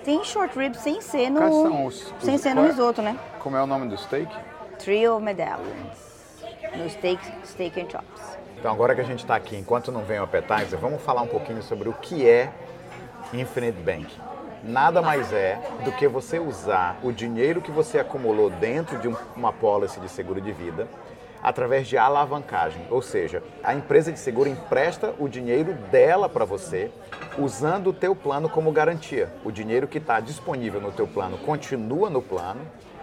Tem 0.05 0.25
short 0.25 0.59
ribs 0.59 0.81
sem 0.81 1.01
ser 1.03 1.31
Quais 1.31 1.53
são 1.55 1.65
no, 1.71 1.87
os- 1.87 2.15
sem 2.21 2.35
os- 2.37 2.41
ser 2.41 2.55
no 2.55 2.65
é? 2.65 2.69
risoto, 2.69 3.03
né? 3.03 3.19
Como 3.39 3.57
é 3.57 3.63
o 3.63 3.67
nome 3.67 3.89
do 3.89 3.97
steak? 3.99 4.35
Trio 4.79 5.21
medallions. 5.21 5.99
No 6.75 6.89
steak, 6.89 7.21
steak 7.45 7.79
and 7.81 7.91
chops. 7.91 8.39
Então, 8.59 8.73
agora 8.73 8.95
que 8.95 9.01
a 9.01 9.05
gente 9.05 9.21
está 9.21 9.37
aqui, 9.37 9.57
enquanto 9.57 9.93
não 9.93 10.03
vem 10.03 10.19
o 10.19 10.25
appetizer, 10.25 10.79
vamos 10.79 11.03
falar 11.03 11.23
um 11.23 11.27
pouquinho 11.27 11.63
sobre 11.63 11.89
o 11.89 11.93
que 11.93 12.27
é 12.29 12.51
Infinite 13.35 13.79
Bank. 13.79 14.07
Nada 14.63 15.01
mais 15.03 15.33
é 15.33 15.59
do 15.85 15.93
que 15.93 16.07
você 16.09 16.39
usar 16.39 16.99
o 17.03 17.13
dinheiro 17.13 17.61
que 17.63 17.71
você 17.71 17.99
acumulou 17.99 18.51
dentro 18.51 18.99
de 18.99 19.09
um- 19.09 19.17
uma 19.37 19.53
policy 19.53 20.01
de 20.01 20.09
seguro 20.09 20.41
de 20.41 20.53
vida 20.53 20.87
através 21.43 21.89
de 21.89 21.97
alavancagem, 21.97 22.87
ou 22.91 23.01
seja, 23.01 23.43
a 23.63 23.75
empresa 23.75 24.13
de 24.13 24.19
seguro 24.19 24.49
empresta 24.49 25.15
o 25.19 25.29
dinheiro 25.29 25.75
dela 25.91 26.29
para 26.29 26.45
você, 26.45 26.91
usando 27.39 27.89
o 27.89 27.93
teu 27.93 28.15
plano 28.15 28.49
como 28.49 28.73
garantia. 28.73 29.31
O 29.45 29.51
dinheiro 29.51 29.89
que 29.89 29.99
está 29.99 30.21
disponível 30.21 30.81
no 30.81 30.93
teu 30.93 31.07
plano 31.07 31.39
continua 31.39 32.11
no 32.11 32.21
plano, 32.21 32.61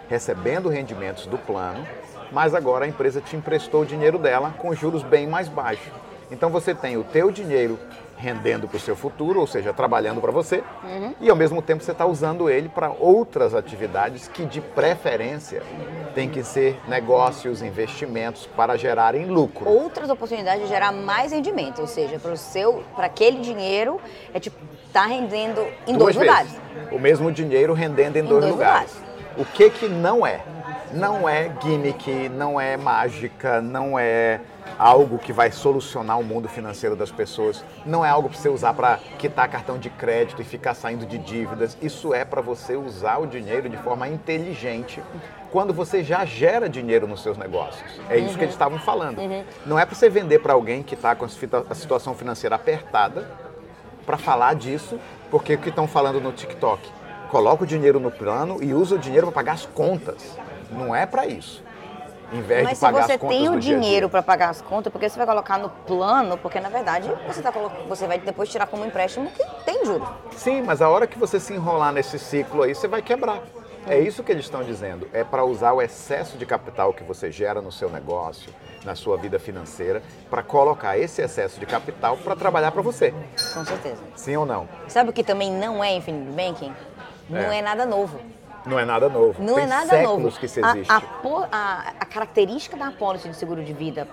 recebendo 0.08 0.68
rendimentos 0.68 1.26
do 1.26 1.38
plano, 1.38 1.86
mas 2.30 2.54
agora 2.54 2.84
a 2.84 2.88
empresa 2.88 3.20
te 3.20 3.36
emprestou 3.36 3.82
o 3.82 3.86
dinheiro 3.86 4.18
dela 4.18 4.54
com 4.58 4.74
juros 4.74 5.02
bem 5.02 5.26
mais 5.26 5.48
baixos. 5.48 5.92
Então 6.30 6.50
você 6.50 6.74
tem 6.74 6.96
o 6.96 7.04
teu 7.04 7.30
dinheiro 7.30 7.78
rendendo 8.16 8.68
para 8.68 8.76
o 8.76 8.80
seu 8.80 8.96
futuro, 8.96 9.40
ou 9.40 9.46
seja, 9.46 9.72
trabalhando 9.72 10.20
para 10.20 10.32
você, 10.32 10.62
e 11.20 11.30
ao 11.30 11.36
mesmo 11.36 11.62
tempo 11.62 11.82
você 11.82 11.92
está 11.92 12.04
usando 12.04 12.50
ele 12.50 12.68
para 12.68 12.90
outras 12.90 13.54
atividades 13.54 14.28
que 14.28 14.44
de 14.44 14.60
preferência 14.60 15.62
tem 16.18 16.28
que 16.28 16.42
ser 16.42 16.76
negócios, 16.88 17.62
investimentos 17.62 18.44
para 18.44 18.76
gerarem 18.76 19.26
lucro. 19.26 19.68
Outras 19.68 20.10
oportunidades 20.10 20.62
de 20.62 20.68
gerar 20.68 20.90
mais 20.90 21.30
rendimento, 21.30 21.80
ou 21.80 21.86
seja, 21.86 22.18
para 22.18 22.32
o 22.32 22.36
seu, 22.36 22.82
para 22.96 23.06
aquele 23.06 23.38
dinheiro 23.38 24.00
é 24.34 24.40
tipo 24.40 24.56
tá 24.92 25.06
rendendo 25.06 25.64
em 25.86 25.96
Duas 25.96 26.16
dois 26.16 26.16
lugares. 26.16 26.50
vezes. 26.50 26.90
O 26.90 26.98
mesmo 26.98 27.30
dinheiro 27.30 27.72
rendendo 27.72 28.16
em, 28.16 28.24
dois, 28.24 28.40
dois 28.40 28.52
lugares. 28.52 29.00
O 29.36 29.44
que 29.44 29.70
que 29.70 29.88
não 29.88 30.26
é? 30.26 30.40
Não 30.92 31.28
é 31.28 31.52
gimmick, 31.62 32.28
não 32.30 32.60
é 32.60 32.76
mágica, 32.76 33.60
não 33.60 33.96
é 33.96 34.40
algo 34.78 35.18
que 35.18 35.32
vai 35.32 35.50
solucionar 35.50 36.18
o 36.18 36.24
mundo 36.24 36.48
financeiro 36.48 36.94
das 36.94 37.10
pessoas, 37.10 37.64
não 37.84 38.04
é 38.04 38.08
algo 38.08 38.28
para 38.28 38.38
você 38.38 38.48
usar 38.48 38.72
para 38.74 38.98
quitar 39.18 39.48
cartão 39.48 39.76
de 39.78 39.90
crédito 39.90 40.40
e 40.40 40.44
ficar 40.44 40.74
saindo 40.74 41.04
de 41.04 41.18
dívidas. 41.18 41.76
Isso 41.82 42.14
é 42.14 42.24
para 42.24 42.40
você 42.40 42.76
usar 42.76 43.18
o 43.18 43.26
dinheiro 43.26 43.68
de 43.68 43.76
forma 43.78 44.08
inteligente 44.08 45.02
quando 45.50 45.72
você 45.72 46.04
já 46.04 46.24
gera 46.24 46.68
dinheiro 46.68 47.08
nos 47.08 47.22
seus 47.22 47.36
negócios. 47.36 48.00
É 48.08 48.18
isso 48.18 48.36
que 48.36 48.44
eles 48.44 48.54
estavam 48.54 48.78
falando. 48.78 49.18
Não 49.66 49.78
é 49.78 49.84
para 49.84 49.94
você 49.94 50.08
vender 50.08 50.38
para 50.38 50.52
alguém 50.52 50.82
que 50.82 50.94
está 50.94 51.14
com 51.16 51.24
a 51.24 51.74
situação 51.74 52.14
financeira 52.14 52.54
apertada 52.54 53.28
para 54.06 54.16
falar 54.16 54.54
disso, 54.54 54.98
porque 55.30 55.54
o 55.54 55.58
que 55.58 55.70
estão 55.70 55.88
falando 55.88 56.20
no 56.20 56.32
TikTok? 56.32 56.80
Coloca 57.30 57.64
o 57.64 57.66
dinheiro 57.66 58.00
no 58.00 58.10
plano 58.10 58.62
e 58.62 58.72
usa 58.72 58.94
o 58.94 58.98
dinheiro 58.98 59.26
para 59.26 59.34
pagar 59.34 59.52
as 59.52 59.66
contas. 59.66 60.38
Não 60.70 60.94
é 60.94 61.04
para 61.04 61.26
isso. 61.26 61.62
Em 62.32 62.42
vez 62.42 62.62
Mas 62.62 62.72
de 62.72 62.76
se 62.76 62.80
pagar 62.84 63.06
você 63.06 63.12
as 63.12 63.18
contas 63.20 63.36
tem 63.38 63.48
o 63.48 63.58
dinheiro 63.58 64.08
para 64.08 64.22
pagar 64.22 64.50
as 64.50 64.60
contas, 64.60 64.92
por 64.92 64.98
que 65.00 65.08
você 65.08 65.16
vai 65.16 65.26
colocar 65.26 65.58
no 65.58 65.70
plano? 65.70 66.36
Porque 66.36 66.60
na 66.60 66.68
verdade 66.68 67.10
você, 67.26 67.40
tá, 67.40 67.50
você 67.88 68.06
vai 68.06 68.18
depois 68.18 68.48
tirar 68.50 68.66
como 68.66 68.84
empréstimo 68.84 69.30
que 69.30 69.44
tem 69.64 69.84
juros. 69.84 70.06
Sim, 70.36 70.62
mas 70.62 70.82
a 70.82 70.88
hora 70.88 71.06
que 71.06 71.18
você 71.18 71.40
se 71.40 71.54
enrolar 71.54 71.92
nesse 71.92 72.18
ciclo 72.18 72.62
aí, 72.62 72.74
você 72.74 72.86
vai 72.86 73.00
quebrar. 73.00 73.40
É 73.86 73.98
isso 73.98 74.22
que 74.22 74.30
eles 74.30 74.44
estão 74.44 74.62
dizendo. 74.62 75.08
É 75.14 75.24
para 75.24 75.44
usar 75.44 75.72
o 75.72 75.80
excesso 75.80 76.36
de 76.36 76.44
capital 76.44 76.92
que 76.92 77.02
você 77.02 77.32
gera 77.32 77.62
no 77.62 77.72
seu 77.72 77.88
negócio, 77.88 78.52
na 78.84 78.94
sua 78.94 79.16
vida 79.16 79.38
financeira, 79.38 80.02
para 80.28 80.42
colocar 80.42 80.98
esse 80.98 81.22
excesso 81.22 81.58
de 81.58 81.64
capital 81.64 82.18
para 82.18 82.36
trabalhar 82.36 82.70
para 82.70 82.82
você. 82.82 83.14
Com 83.54 83.64
certeza. 83.64 84.02
Sim 84.14 84.36
ou 84.36 84.44
não? 84.44 84.68
Sabe 84.88 85.08
o 85.08 85.12
que 85.12 85.24
também 85.24 85.50
não 85.50 85.82
é 85.82 85.94
Infinite 85.94 86.30
Banking? 86.32 86.74
Não 87.30 87.50
É. 87.50 87.58
é 87.58 87.62
nada 87.62 87.86
novo. 87.86 88.20
Não 88.68 88.78
é 88.78 88.84
nada 88.84 89.08
novo. 89.08 89.42
Não 89.42 89.54
Tem 89.54 89.64
é 89.64 89.66
nada 89.66 90.02
novo. 90.02 90.30
que 90.38 90.46
isso 90.46 90.60
existe. 90.60 90.92
A, 90.92 91.00
a- 91.50 91.82
a 92.00 92.04
característica 92.04 92.76
da 92.76 92.88
apólice 92.88 93.28
de 93.28 93.36
seguro 93.36 93.62
de 93.64 93.72
vida 93.72 94.06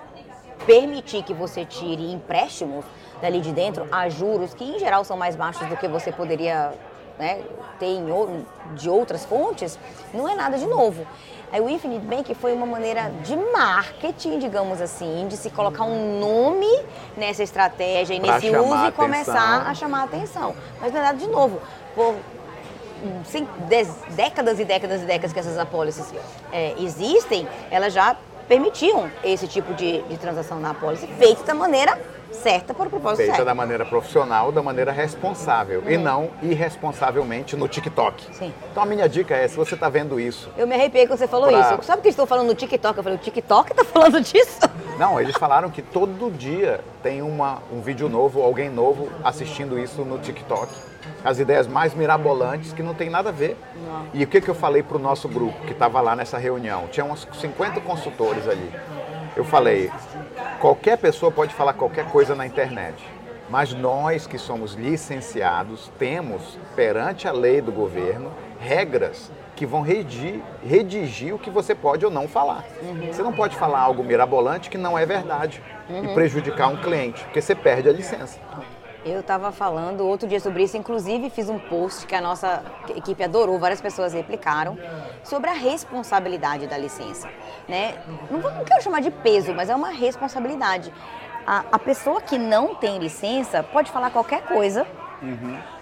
permitir 0.65 1.23
que 1.23 1.33
você 1.33 1.65
tire 1.65 2.11
empréstimos 2.11 2.85
dali 3.21 3.41
de 3.41 3.51
dentro 3.51 3.87
a 3.91 4.07
juros 4.09 4.53
que 4.53 4.63
em 4.63 4.79
geral 4.79 5.03
são 5.03 5.17
mais 5.17 5.35
baixos 5.35 5.67
do 5.67 5.75
que 5.77 5.87
você 5.87 6.11
poderia 6.11 6.73
né, 7.19 7.41
ter 7.79 7.97
de 8.75 8.89
outras 8.89 9.23
fontes, 9.25 9.77
não 10.13 10.27
é 10.27 10.35
nada 10.35 10.57
de 10.57 10.65
novo. 10.65 11.05
Aí 11.51 11.61
o 11.61 11.69
Infinite 11.69 12.05
Bank 12.05 12.33
foi 12.35 12.51
uma 12.53 12.65
maneira 12.65 13.09
de 13.23 13.35
marketing, 13.37 14.39
digamos 14.39 14.81
assim, 14.81 15.25
de 15.29 15.37
se 15.37 15.49
colocar 15.49 15.83
um 15.85 16.19
nome 16.19 16.67
nessa 17.15 17.43
estratégia 17.43 18.13
e 18.15 18.19
Pra 18.19 18.33
nesse 18.33 18.49
uso 18.49 18.87
e 18.87 18.91
começar 18.91 19.65
a 19.67 19.73
chamar 19.73 20.01
a 20.01 20.03
atenção. 20.05 20.53
Mas 20.81 20.91
não 20.91 20.99
é 20.99 21.03
nada 21.03 21.17
de 21.17 21.27
novo. 21.27 21.61
Por 21.93 22.15
décadas 24.15 24.59
e 24.59 24.65
décadas 24.65 25.01
e 25.01 25.05
décadas 25.05 25.33
que 25.33 25.39
essas 25.39 25.57
apólices 25.57 26.13
é, 26.51 26.73
existem, 26.79 27.47
elas 27.69 27.93
já 27.93 28.15
permitiam 28.47 29.09
esse 29.23 29.47
tipo 29.47 29.73
de, 29.73 30.01
de 30.03 30.17
transação 30.17 30.59
na 30.59 30.71
apólice, 30.71 31.07
feita 31.07 31.43
da 31.43 31.53
maneira 31.55 31.99
certa 32.31 32.73
para 32.73 32.87
o 32.87 32.89
propósito 32.89 33.17
Feita 33.19 33.35
certo. 33.35 33.45
da 33.45 33.55
maneira 33.55 33.85
profissional, 33.85 34.51
da 34.51 34.61
maneira 34.61 34.91
responsável 34.91 35.83
e 35.89 35.97
não 35.97 36.29
irresponsavelmente 36.41 37.55
no 37.55 37.67
TikTok. 37.67 38.35
Sim. 38.35 38.53
Então 38.71 38.83
a 38.83 38.85
minha 38.85 39.07
dica 39.07 39.33
é, 39.35 39.47
se 39.47 39.55
você 39.55 39.73
está 39.73 39.87
vendo 39.89 40.19
isso, 40.19 40.49
Eu 40.57 40.67
me 40.67 40.75
arrepiei 40.75 41.07
quando 41.07 41.17
você 41.19 41.27
falou 41.27 41.47
Pra- 41.49 41.59
isso. 41.59 41.83
Sabe 41.83 41.99
o 41.99 42.01
que 42.01 42.09
eu 42.09 42.11
estou 42.11 42.25
falando 42.27 42.47
no 42.47 42.55
TikTok? 42.55 42.97
Eu 42.97 43.03
falei, 43.03 43.17
o 43.17 43.21
TikTok 43.21 43.73
tá 43.73 43.85
falando 43.85 44.19
disso? 44.21 44.59
não, 44.99 45.19
eles 45.19 45.35
falaram 45.37 45.69
que 45.69 45.81
todo 45.81 46.29
dia 46.29 46.81
tem 47.01 47.21
uma, 47.21 47.63
um 47.71 47.79
vídeo 47.79 48.09
novo, 48.09 48.41
alguém 48.41 48.69
novo 48.69 49.09
assistindo 49.23 49.79
isso 49.79 50.03
no 50.03 50.19
TikTok. 50.19 50.67
As 51.25 51.39
ideias 51.39 51.67
mais 51.67 51.95
mirabolantes 51.95 52.71
que 52.71 52.83
não 52.83 52.93
tem 52.93 53.09
nada 53.09 53.29
a 53.29 53.31
ver. 53.31 53.57
E 54.13 54.23
o 54.23 54.27
que, 54.27 54.39
que 54.39 54.47
eu 54.47 54.53
falei 54.53 54.83
para 54.83 54.95
o 54.95 54.99
nosso 54.99 55.27
grupo 55.27 55.59
que 55.65 55.71
estava 55.73 55.99
lá 55.99 56.15
nessa 56.15 56.37
reunião? 56.37 56.87
Tinha 56.91 57.03
uns 57.03 57.27
50 57.41 57.81
consultores 57.81 58.47
ali. 58.47 58.71
Eu 59.35 59.43
falei, 59.43 59.91
qualquer 60.59 60.99
pessoa 60.99 61.31
pode 61.31 61.51
falar 61.51 61.73
qualquer 61.73 62.05
coisa 62.11 62.35
na 62.35 62.45
internet. 62.45 63.03
Mas 63.49 63.73
nós 63.73 64.27
que 64.27 64.37
somos 64.37 64.75
licenciados 64.75 65.91
temos, 65.97 66.59
perante 66.75 67.27
a 67.27 67.31
lei 67.31 67.59
do 67.59 67.71
governo, 67.71 68.31
regras 68.59 69.31
que 69.55 69.65
vão 69.65 69.81
redigir, 69.81 70.41
redigir 70.63 71.33
o 71.33 71.39
que 71.39 71.49
você 71.49 71.73
pode 71.73 72.05
ou 72.05 72.11
não 72.11 72.27
falar. 72.27 72.63
Você 73.11 73.23
não 73.23 73.33
pode 73.33 73.55
falar 73.55 73.79
algo 73.79 74.03
mirabolante 74.03 74.69
que 74.69 74.77
não 74.77 74.97
é 74.97 75.07
verdade 75.07 75.61
e 75.89 76.07
prejudicar 76.13 76.67
um 76.67 76.77
cliente, 76.77 77.23
porque 77.23 77.41
você 77.41 77.55
perde 77.55 77.89
a 77.89 77.93
licença. 77.93 78.39
Eu 79.05 79.19
estava 79.19 79.51
falando 79.51 80.01
outro 80.07 80.27
dia 80.27 80.39
sobre 80.39 80.63
isso, 80.63 80.75
inclusive 80.75 81.29
fiz 81.29 81.47
um 81.47 81.59
post 81.59 82.07
que 82.07 82.15
a 82.15 82.19
nossa 82.21 82.63
equipe 82.95 83.23
adorou, 83.23 83.59
várias 83.59 83.79
pessoas 83.79 84.13
replicaram, 84.13 84.75
sobre 85.23 85.47
a 85.49 85.53
responsabilidade 85.53 86.65
da 86.65 86.75
licença. 86.75 87.29
Né? 87.69 87.93
Não, 88.31 88.39
vou- 88.39 88.51
não 88.51 88.65
quero 88.65 88.81
chamar 88.81 89.01
de 89.01 89.11
peso, 89.11 89.53
mas 89.53 89.69
é 89.69 89.75
uma 89.75 89.89
responsabilidade. 89.91 90.91
A, 91.45 91.63
a 91.73 91.77
pessoa 91.77 92.19
que 92.19 92.39
não 92.39 92.73
tem 92.73 92.97
licença 92.97 93.61
pode 93.61 93.91
falar 93.91 94.09
qualquer 94.09 94.41
coisa, 94.41 94.87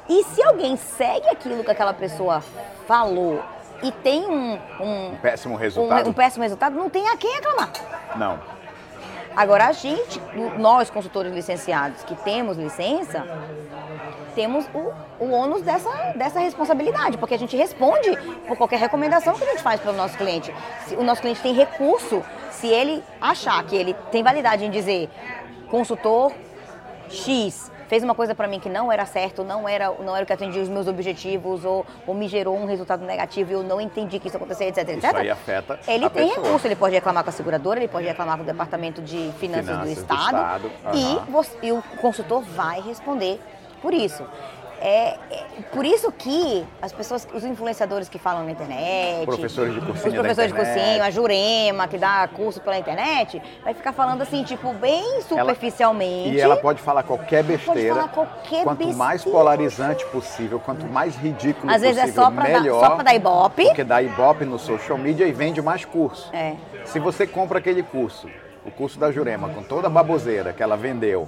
e 0.10 0.24
se 0.26 0.44
alguém 0.44 0.76
segue 0.76 1.28
aquilo 1.30 1.64
que 1.64 1.72
aquela 1.72 1.94
pessoa 1.94 2.44
falou 2.86 3.42
e 3.82 3.90
tem 3.92 4.26
um, 4.26 4.60
um, 4.82 5.16
Péssimo 5.22 5.54
um, 5.56 5.58
resultado? 5.58 6.10
um 6.10 6.14
péssimo 6.14 6.44
resultado, 6.44 6.76
não 6.76 6.90
tem 6.90 7.08
a 7.08 7.16
quem 7.18 7.34
reclamar. 7.36 7.72
Não. 8.18 8.40
Agora, 9.36 9.68
a 9.68 9.72
gente, 9.72 10.22
nós 10.60 10.90
consultores 10.90 11.34
licenciados 11.34 12.04
que 12.04 12.16
temos 12.16 12.58
licença, 12.58 13.26
temos 14.36 14.66
o, 14.74 15.24
o 15.24 15.32
ônus 15.32 15.62
dessa, 15.62 15.90
dessa 16.16 16.40
responsabilidade, 16.40 17.18
porque 17.18 17.34
a 17.34 17.40
gente 17.40 17.56
responde 17.56 18.16
por 18.48 18.58
qualquer 18.58 18.80
recomendação 18.80 19.34
que 19.34 19.44
a 19.44 19.48
gente 19.48 19.62
faz 19.62 19.80
para 19.80 19.92
o 19.92 19.96
nosso 19.96 20.18
cliente. 20.18 20.54
Se 20.88 20.96
o 20.96 21.04
nosso 21.04 21.22
cliente 21.22 21.42
tem 21.42 21.54
recurso, 21.54 22.24
se 22.52 22.68
ele 22.68 23.04
achar 23.20 23.64
que 23.64 23.76
ele 23.76 23.96
tem 24.12 24.24
validade 24.24 24.66
em 24.66 24.70
dizer 24.70 25.10
consultor 25.70 26.32
X 27.10 27.72
fez 27.88 28.04
uma 28.04 28.16
coisa 28.16 28.34
para 28.36 28.48
mim 28.48 28.60
que 28.60 28.70
não 28.70 28.92
era 28.92 29.06
certo, 29.06 29.44
não 29.44 29.68
era, 29.68 29.92
não 30.00 30.16
era 30.16 30.24
o 30.24 30.26
que 30.26 30.34
atendia 30.34 30.62
os 30.62 30.70
meus 30.70 30.88
objetivos, 30.88 31.64
ou, 31.66 31.86
ou 32.08 32.14
me 32.14 32.28
gerou 32.28 32.56
um 32.58 32.66
resultado 32.66 33.06
negativo 33.06 33.52
e 33.52 33.54
eu 33.54 33.64
não 33.64 33.80
entendi 33.80 34.20
que 34.20 34.28
isso 34.28 34.38
acontecia, 34.38 34.68
etc, 34.68 34.78
etc. 34.90 34.98
Isso 35.04 35.18
aí 35.18 35.30
afeta 35.30 35.80
Ele 35.88 36.10
tem 36.10 36.28
pessoa. 36.30 36.46
recurso, 36.46 36.68
ele 36.68 36.76
pode 36.76 36.96
reclamar 36.96 37.24
com 37.24 37.30
a 37.30 37.34
seguradora, 37.34 37.80
ele 37.80 37.88
pode 37.88 38.06
reclamar 38.08 38.38
com 38.38 38.44
o 38.44 38.46
departamento 38.46 39.02
de 39.02 39.32
finanças, 39.40 39.66
Finanças 39.66 39.80
do 39.80 40.06
do 40.08 40.14
Estado, 40.16 40.68
Estado, 40.68 40.72
e, 41.28 41.32
você- 41.32 41.58
e 41.62 41.72
o 41.72 41.82
consultor 42.02 42.42
vai 42.44 42.82
responder 42.82 43.40
por 43.82 43.94
isso. 43.94 44.24
É, 44.86 45.18
é 45.32 45.46
por 45.72 45.86
isso 45.86 46.12
que 46.12 46.66
as 46.82 46.92
pessoas, 46.92 47.26
os 47.34 47.46
influenciadores 47.46 48.10
que 48.10 48.20
falam 48.20 48.44
na 48.44 48.52
internet, 48.52 49.26
Professores 49.26 49.74
de 49.74 49.80
cursinho 49.80 50.10
os 50.10 50.14
professores 50.14 50.52
de 50.52 50.58
cursinho, 50.58 51.02
a 51.02 51.10
Jurema, 51.10 51.88
que 51.88 51.98
dá 51.98 52.28
curso 52.28 52.60
pela 52.60 52.78
internet, 52.78 53.42
vai 53.64 53.74
ficar 53.74 53.94
falando 53.94 54.22
assim, 54.24 54.44
tipo, 54.44 54.74
bem 54.74 55.22
superficialmente. 55.22 56.36
E 56.36 56.42
ela 56.42 56.58
pode 56.58 56.82
falar 56.82 57.04
qualquer 57.04 57.44
besteira. 57.44 57.96
falar 57.96 58.08
qualquer 58.10 58.64
quanto 58.66 58.86
mais 58.94 59.22
besteira. 59.22 59.38
polarizante 59.40 60.06
possível, 60.08 60.60
quanto 60.60 60.86
mais 60.86 61.16
ridículo 61.16 61.72
Às 61.74 61.82
vezes 61.82 61.98
é 62.00 62.02
possível, 62.02 62.24
só 62.26 62.32
pra 62.32 62.44
dar- 62.44 62.62
melhor. 62.62 62.80
só 62.86 62.96
pra 62.96 63.04
dar 63.04 63.16
ibope. 63.16 63.64
Porque 63.64 63.84
dá 63.86 64.02
ibope 64.02 64.44
no 64.44 64.60
social 64.60 64.98
media 64.98 65.26
e 65.26 65.32
vende 65.32 65.62
mais 65.62 65.86
curso. 65.86 66.30
É. 66.34 66.56
Se 66.84 67.00
você 67.00 67.26
compra 67.26 67.60
aquele 67.60 67.84
curso, 67.84 68.28
o 68.66 68.72
curso 68.72 69.00
da 69.00 69.10
Jurema, 69.14 69.48
com 69.48 69.64
toda 69.64 69.88
a 69.88 69.90
baboseira 69.90 70.52
que 70.52 70.62
ela 70.62 70.76
vendeu, 70.76 71.26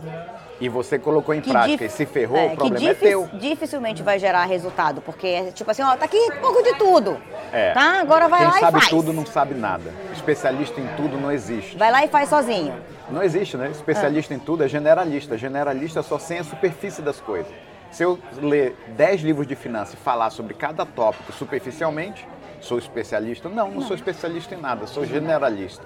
e 0.59 0.69
você 0.69 0.97
colocou 0.97 1.33
em 1.35 1.41
que 1.41 1.50
prática 1.50 1.85
e 1.85 1.89
se 1.89 2.05
ferrou, 2.05 2.38
é, 2.38 2.45
o 2.45 2.50
que 2.51 2.55
problema 2.57 2.89
é 2.89 2.93
teu. 2.93 3.29
dificilmente 3.33 4.01
vai 4.01 4.17
gerar 4.17 4.45
resultado, 4.45 5.01
porque 5.01 5.27
é 5.27 5.51
tipo 5.51 5.69
assim, 5.69 5.83
ó, 5.83 5.95
tá 5.97 6.05
aqui 6.05 6.17
um 6.17 6.41
pouco 6.41 6.63
de 6.63 6.75
tudo. 6.75 7.17
É. 7.51 7.74
Tá? 7.74 8.00
Agora 8.00 8.27
vai 8.27 8.39
Quem 8.39 8.47
lá 8.47 8.59
sabe 8.59 8.77
e 8.77 8.81
faz. 8.81 8.89
tudo 8.89 9.13
não 9.13 9.25
sabe 9.25 9.53
nada. 9.53 9.93
Especialista 10.13 10.79
em 10.79 10.88
tudo 10.95 11.17
não 11.17 11.31
existe. 11.31 11.77
Vai 11.77 11.91
lá 11.91 12.03
e 12.03 12.07
faz 12.07 12.29
sozinho. 12.29 12.74
Não 13.09 13.21
existe, 13.21 13.57
né? 13.57 13.69
Especialista 13.69 14.33
em 14.33 14.39
tudo 14.39 14.63
é 14.63 14.67
generalista. 14.67 15.38
Generalista 15.38 16.01
só 16.01 16.17
sem 16.17 16.39
a 16.39 16.43
superfície 16.43 17.01
das 17.01 17.19
coisas. 17.19 17.51
Se 17.91 18.03
eu 18.03 18.19
ler 18.41 18.75
10 18.97 19.21
livros 19.21 19.47
de 19.47 19.55
finanças 19.55 19.93
e 19.93 19.97
falar 19.97 20.29
sobre 20.29 20.53
cada 20.53 20.85
tópico 20.85 21.31
superficialmente, 21.31 22.27
sou 22.59 22.77
especialista? 22.77 23.47
Não, 23.47 23.71
não, 23.71 23.81
sou 23.81 23.95
especialista 23.95 24.55
em 24.55 24.59
nada, 24.59 24.88
sou 24.88 25.05
generalista. 25.05 25.83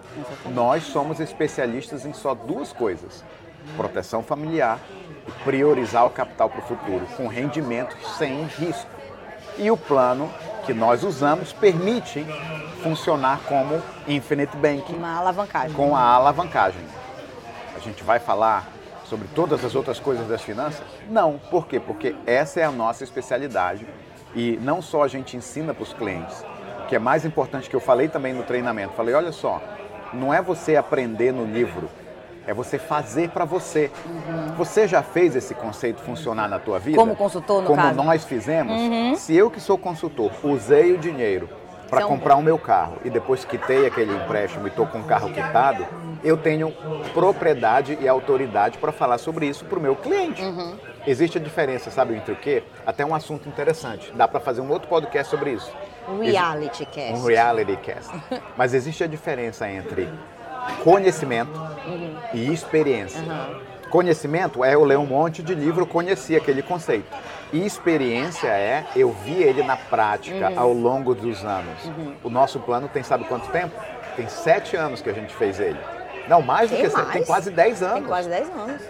Nós 0.51 0.83
somos 0.83 1.19
especialistas 1.19 2.05
em 2.05 2.13
só 2.13 2.33
duas 2.33 2.73
coisas: 2.73 3.23
proteção 3.75 4.23
familiar 4.23 4.79
e 5.27 5.31
priorizar 5.43 6.05
o 6.05 6.09
capital 6.09 6.49
para 6.49 6.59
o 6.59 6.63
futuro, 6.63 7.05
com 7.17 7.27
rendimento 7.27 7.95
sem 8.17 8.43
risco. 8.45 8.89
E 9.57 9.69
o 9.69 9.77
plano 9.77 10.31
que 10.65 10.73
nós 10.73 11.03
usamos 11.03 11.51
permite 11.51 12.25
funcionar 12.81 13.39
como 13.47 13.81
Infinite 14.07 14.55
Banking 14.55 14.95
Uma 14.95 15.17
alavancagem. 15.17 15.73
com 15.73 15.95
a 15.95 16.01
alavancagem. 16.01 16.81
A 17.75 17.79
gente 17.79 18.03
vai 18.03 18.19
falar 18.19 18.67
sobre 19.09 19.27
todas 19.29 19.65
as 19.65 19.75
outras 19.75 19.99
coisas 19.99 20.27
das 20.27 20.41
finanças? 20.41 20.83
Não. 21.09 21.39
Por 21.49 21.67
quê? 21.67 21.79
Porque 21.79 22.15
essa 22.25 22.59
é 22.59 22.63
a 22.63 22.71
nossa 22.71 23.03
especialidade 23.03 23.85
e 24.35 24.57
não 24.61 24.81
só 24.81 25.03
a 25.03 25.07
gente 25.07 25.35
ensina 25.35 25.73
para 25.73 25.83
os 25.83 25.93
clientes, 25.93 26.45
o 26.83 26.87
que 26.87 26.95
é 26.95 26.99
mais 26.99 27.25
importante 27.25 27.69
que 27.69 27.75
eu 27.75 27.79
falei 27.79 28.07
também 28.07 28.33
no 28.33 28.43
treinamento. 28.43 28.93
Falei, 28.93 29.15
olha 29.15 29.31
só, 29.31 29.61
não 30.13 30.33
é 30.33 30.41
você 30.41 30.75
aprender 30.75 31.31
no 31.31 31.45
livro, 31.45 31.89
é 32.49 32.53
você 32.53 32.79
fazer 32.79 33.29
para 33.29 33.45
você. 33.45 33.91
Você 34.57 34.88
já 34.88 35.03
fez 35.03 35.35
esse 35.35 35.53
conceito 35.53 36.01
funcionar 36.01 36.47
na 36.49 36.57
tua 36.57 36.79
vida? 36.79 36.97
Como 36.97 37.15
consultor, 37.15 37.62
no 37.62 37.67
Como 37.67 37.79
caso? 37.81 37.95
nós 38.03 38.25
fizemos? 38.25 39.19
Se 39.19 39.35
eu 39.35 39.51
que 39.51 39.59
sou 39.62 39.77
consultor 39.77 40.31
usei 40.43 40.91
o 40.93 40.97
dinheiro 40.97 41.47
para 41.91 42.05
um- 42.05 42.09
comprar 42.09 42.35
o 42.38 42.41
meu 42.41 42.57
carro 42.57 42.97
e 43.05 43.09
depois 43.12 43.45
quitei 43.45 43.85
aquele 43.85 44.15
empréstimo 44.15 44.65
e 44.65 44.69
estou 44.71 44.88
com 44.88 44.97
o 44.99 45.03
carro 45.03 45.31
quitado, 45.31 45.85
eu 46.23 46.38
tenho 46.38 46.71
propriedade 47.13 47.99
e 48.01 48.07
autoridade 48.07 48.79
para 48.79 48.91
falar 48.91 49.19
sobre 49.19 49.45
isso 49.45 49.63
para 49.65 49.77
o 49.77 49.81
meu 49.81 49.95
cliente. 49.95 50.41
Uhum. 50.41 50.75
Existe 51.05 51.38
a 51.38 51.41
diferença, 51.41 51.91
sabe 51.91 52.15
entre 52.15 52.33
o 52.33 52.35
quê? 52.35 52.63
Até 52.83 53.05
um 53.05 53.13
assunto 53.13 53.47
interessante. 53.47 54.12
Dá 54.15 54.27
para 54.27 54.39
fazer 54.39 54.62
um 54.62 54.71
outro 54.71 54.88
podcast 54.89 55.29
sobre 55.29 55.51
isso. 55.51 55.71
Reality 56.19 56.85
cast. 56.88 57.13
Um 57.13 57.25
reality 57.25 57.75
cast. 57.77 58.12
Mas 58.57 58.73
existe 58.73 59.03
a 59.03 59.07
diferença 59.07 59.69
entre 59.69 60.09
conhecimento 60.84 61.51
e 62.34 62.51
experiência. 62.53 63.21
Conhecimento 63.89 64.63
é 64.63 64.75
eu 64.75 64.84
ler 64.84 64.97
um 64.97 65.05
monte 65.05 65.41
de 65.41 65.55
livro, 65.55 65.86
conheci 65.86 66.36
aquele 66.36 66.62
conceito. 66.62 67.08
E 67.51 67.65
experiência 67.65 68.47
é 68.47 68.86
eu 68.95 69.12
vi 69.12 69.41
ele 69.41 69.63
na 69.63 69.75
prática 69.75 70.51
ao 70.55 70.71
longo 70.71 71.15
dos 71.15 71.43
anos. 71.43 71.91
O 72.23 72.29
nosso 72.29 72.60
plano 72.60 72.88
tem 72.88 73.01
sabe 73.01 73.23
quanto 73.23 73.49
tempo? 73.49 73.73
Tem 74.15 74.27
sete 74.27 74.75
anos 74.75 75.01
que 75.01 75.10
a 75.10 75.13
gente 75.13 75.34
fez 75.34 75.60
ele. 75.60 75.79
Não, 76.27 76.41
mais 76.43 76.69
do 76.69 76.75
Tem 76.75 76.86
que 76.86 76.91
sete, 76.91 77.05
tem 77.05 77.13
mais. 77.15 77.25
quase 77.25 77.49
dez 77.49 77.82
anos. 77.82 77.95
Tem 77.95 78.03
quase 78.03 78.29
10 78.29 78.49
anos. 78.49 78.82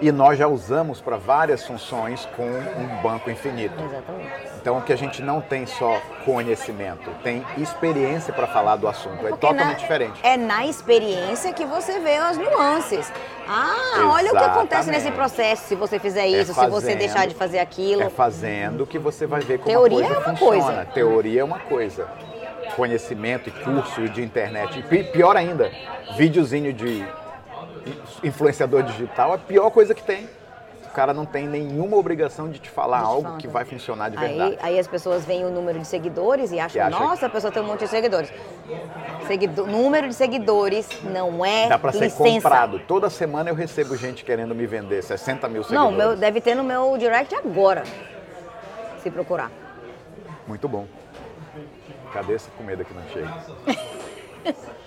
E 0.00 0.10
nós 0.10 0.36
já 0.38 0.46
usamos 0.48 1.00
para 1.00 1.16
várias 1.16 1.64
funções 1.64 2.26
com 2.36 2.42
um 2.44 3.02
banco 3.02 3.30
infinito. 3.30 3.74
Exatamente. 3.82 4.32
Então, 4.60 4.80
que 4.80 4.92
a 4.92 4.96
gente 4.96 5.22
não 5.22 5.40
tem 5.40 5.66
só 5.66 6.00
conhecimento, 6.24 7.10
tem 7.22 7.44
experiência 7.58 8.32
para 8.32 8.46
falar 8.46 8.76
do 8.76 8.88
assunto. 8.88 9.26
É 9.26 9.30
totalmente 9.30 9.66
na- 9.66 9.72
diferente. 9.74 10.20
É 10.22 10.36
na 10.36 10.66
experiência 10.66 11.52
que 11.52 11.64
você 11.64 12.00
vê 12.00 12.16
as 12.16 12.36
nuances. 12.36 13.12
Ah, 13.46 14.08
olha 14.10 14.28
o 14.32 14.36
que 14.36 14.42
acontece 14.42 14.88
nesse 14.90 15.06
Exatamente. 15.08 15.14
processo 15.16 15.68
se 15.68 15.74
você 15.74 15.98
fizer 15.98 16.22
É 16.22 16.28
isso, 16.28 16.54
se 16.54 16.60
você 16.60 16.70
fazendo- 16.70 16.98
deixar 16.98 17.26
de 17.26 17.34
fazer 17.34 17.58
aquilo. 17.58 18.02
É 18.02 18.10
fazendo 18.10 18.86
que 18.86 18.98
você 18.98 19.26
vai 19.26 19.42
ver 19.42 19.58
como 19.58 19.68
Teoria 19.70 19.98
a 19.98 20.00
coisa 20.00 20.14
é 20.14 20.18
uma 20.18 20.36
funciona. 20.36 20.62
coisa. 20.74 20.84
Teoria 20.92 21.40
é 21.40 21.44
uma 21.44 21.58
coisa. 21.60 22.08
Conhecimento 22.74 23.48
e 23.50 23.52
curso 23.52 24.08
de 24.08 24.22
internet. 24.22 24.78
E 24.78 24.82
pi- 24.82 25.04
pior 25.04 25.36
ainda, 25.36 25.70
videozinho 26.16 26.72
de 26.72 27.04
influenciador 28.22 28.82
digital 28.82 29.32
é 29.32 29.34
a 29.34 29.38
pior 29.38 29.70
coisa 29.70 29.94
que 29.94 30.02
tem. 30.02 30.28
O 30.86 30.94
cara 30.94 31.12
não 31.12 31.26
tem 31.26 31.48
nenhuma 31.48 31.96
obrigação 31.96 32.48
de 32.48 32.60
te 32.60 32.70
falar 32.70 33.00
De 33.00 33.04
algo 33.06 33.36
que 33.36 33.48
vai 33.48 33.64
funcionar 33.64 34.10
de 34.10 34.16
verdade. 34.16 34.56
Aí, 34.62 34.74
aí 34.74 34.78
as 34.78 34.86
pessoas 34.86 35.24
veem 35.24 35.44
o 35.44 35.50
número 35.50 35.80
de 35.80 35.86
seguidores 35.88 36.52
e 36.52 36.60
acham, 36.60 36.86
acha 36.86 36.90
nossa, 37.00 37.26
a 37.26 37.28
pessoa 37.28 37.52
tem 37.52 37.60
um 37.60 37.66
monte 37.66 37.80
de 37.80 37.88
seguidores. 37.88 38.32
Seguido- 39.26 39.66
número 39.66 40.06
de 40.08 40.14
seguidores 40.14 40.88
não 41.02 41.44
é 41.44 41.68
Dá 41.68 41.78
ser 41.90 41.98
licença. 42.04 42.16
comprado. 42.22 42.78
Toda 42.86 43.10
semana 43.10 43.50
eu 43.50 43.56
recebo 43.56 43.96
gente 43.96 44.24
querendo 44.24 44.54
me 44.54 44.66
vender 44.66 45.02
60 45.02 45.48
mil 45.48 45.62
Não, 45.62 45.68
seguidores. 45.68 45.96
meu, 45.96 46.16
deve 46.16 46.40
ter 46.40 46.54
no 46.54 46.62
meu 46.62 46.96
direct 46.96 47.34
agora, 47.34 47.82
se 49.02 49.10
procurar. 49.10 49.50
Muito 50.46 50.68
bom. 50.68 50.86
Cadê 52.12 52.34
essa 52.34 52.50
comida 52.56 52.84
que 52.84 52.94
não 52.94 53.02
chega? 53.08 53.34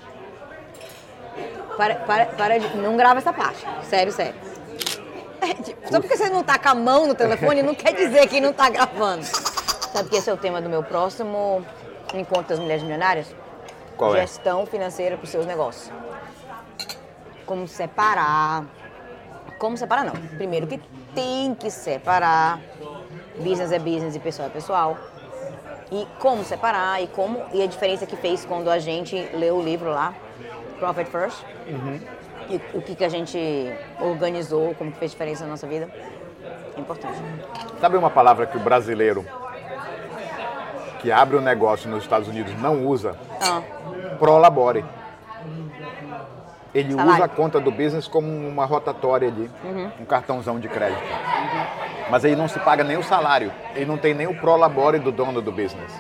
Para, 1.78 1.96
para, 1.96 2.26
para 2.26 2.60
de, 2.60 2.76
não 2.78 2.98
grava 2.98 3.20
essa 3.20 3.32
parte, 3.32 3.64
sério, 3.84 4.12
sério. 4.12 4.36
É, 5.40 5.54
tipo, 5.54 5.90
só 5.90 6.02
porque 6.02 6.18
você 6.18 6.30
não 6.30 6.44
tá 6.44 6.58
com 6.58 6.70
a 6.70 6.76
mão 6.76 7.08
no 7.08 7.14
telefone 7.14 7.62
não 7.62 7.76
quer 7.76 7.94
dizer 7.94 8.28
que 8.28 8.42
não 8.42 8.52
tá 8.52 8.70
gravando. 8.70 9.24
Sabe 9.24 10.10
que 10.10 10.16
esse 10.16 10.30
é 10.30 10.34
o 10.34 10.38
tema 10.38 10.60
do 10.60 10.70
meu 10.70 10.84
próximo 10.84 11.64
encontro 12.14 12.50
das 12.50 12.60
mulheres 12.60 12.82
milionárias? 12.84 13.34
Qual 13.96 14.16
é? 14.16 14.22
Gestão 14.22 14.66
financeira 14.66 15.18
para 15.18 15.26
os 15.26 15.30
seus 15.30 15.46
negócios. 15.46 15.92
Como 17.46 17.68
separar. 17.68 18.66
Como 19.60 19.78
separar 19.78 20.04
não. 20.04 20.16
Primeiro 20.38 20.68
que 20.68 20.80
tem 21.14 21.54
que 21.56 21.70
separar. 21.70 22.60
Business 23.38 23.72
é 23.72 23.80
business 23.80 24.16
e 24.16 24.20
pessoal 24.20 24.48
é 24.48 24.52
pessoal. 24.52 24.98
E 25.92 26.08
como 26.20 26.44
separar 26.44 27.02
e 27.02 27.08
como 27.08 27.42
e 27.54 27.62
a 27.62 27.68
diferença 27.68 28.06
que 28.06 28.16
fez 28.16 28.46
quando 28.46 28.70
a 28.70 28.80
gente 28.80 29.16
leu 29.34 29.58
o 29.58 29.64
livro 29.64 29.90
lá, 29.90 30.14
Profit 30.80 31.10
First. 31.10 31.44
E 32.50 32.62
o 32.74 32.82
que, 32.82 32.96
que 32.96 33.04
a 33.04 33.10
gente 33.10 33.38
organizou, 34.00 34.74
como 34.76 34.92
que 34.92 35.00
fez 35.00 35.12
diferença 35.12 35.44
na 35.44 35.52
nossa 35.52 35.68
vida. 35.68 35.90
É 36.76 36.80
importante. 36.80 37.18
Sabe 37.80 37.98
uma 37.98 38.10
palavra 38.10 38.46
que 38.46 38.58
o 38.58 38.60
brasileiro 38.60 39.26
que 41.00 41.12
abre 41.12 41.38
um 41.38 41.42
negócio 41.42 41.90
nos 41.90 42.04
Estados 42.04 42.28
Unidos 42.28 42.54
não 42.60 42.86
usa? 42.86 43.16
Ah, 43.42 43.62
Prolabore. 44.18 44.84
Ele 46.74 46.92
Salário. 46.92 47.14
usa 47.14 47.26
a 47.26 47.28
conta 47.28 47.60
do 47.60 47.72
business 47.72 48.08
como 48.08 48.28
uma 48.28 48.66
rotatória 48.66 49.28
ali, 49.28 49.50
um 50.00 50.06
cartãozão 50.06 50.60
de 50.60 50.68
crédito. 50.68 51.02
Mas 52.10 52.24
aí 52.24 52.36
não 52.36 52.48
se 52.48 52.60
paga 52.60 52.84
nem 52.84 52.98
o 52.98 53.04
salário. 53.04 53.52
Ele 53.76 53.86
não 53.86 53.98
tem 53.98 54.14
nem 54.14 54.28
o 54.28 54.36
prolabore 54.36 55.00
do 55.00 55.12
dono 55.12 55.42
do 55.42 55.52
business. 55.52 55.92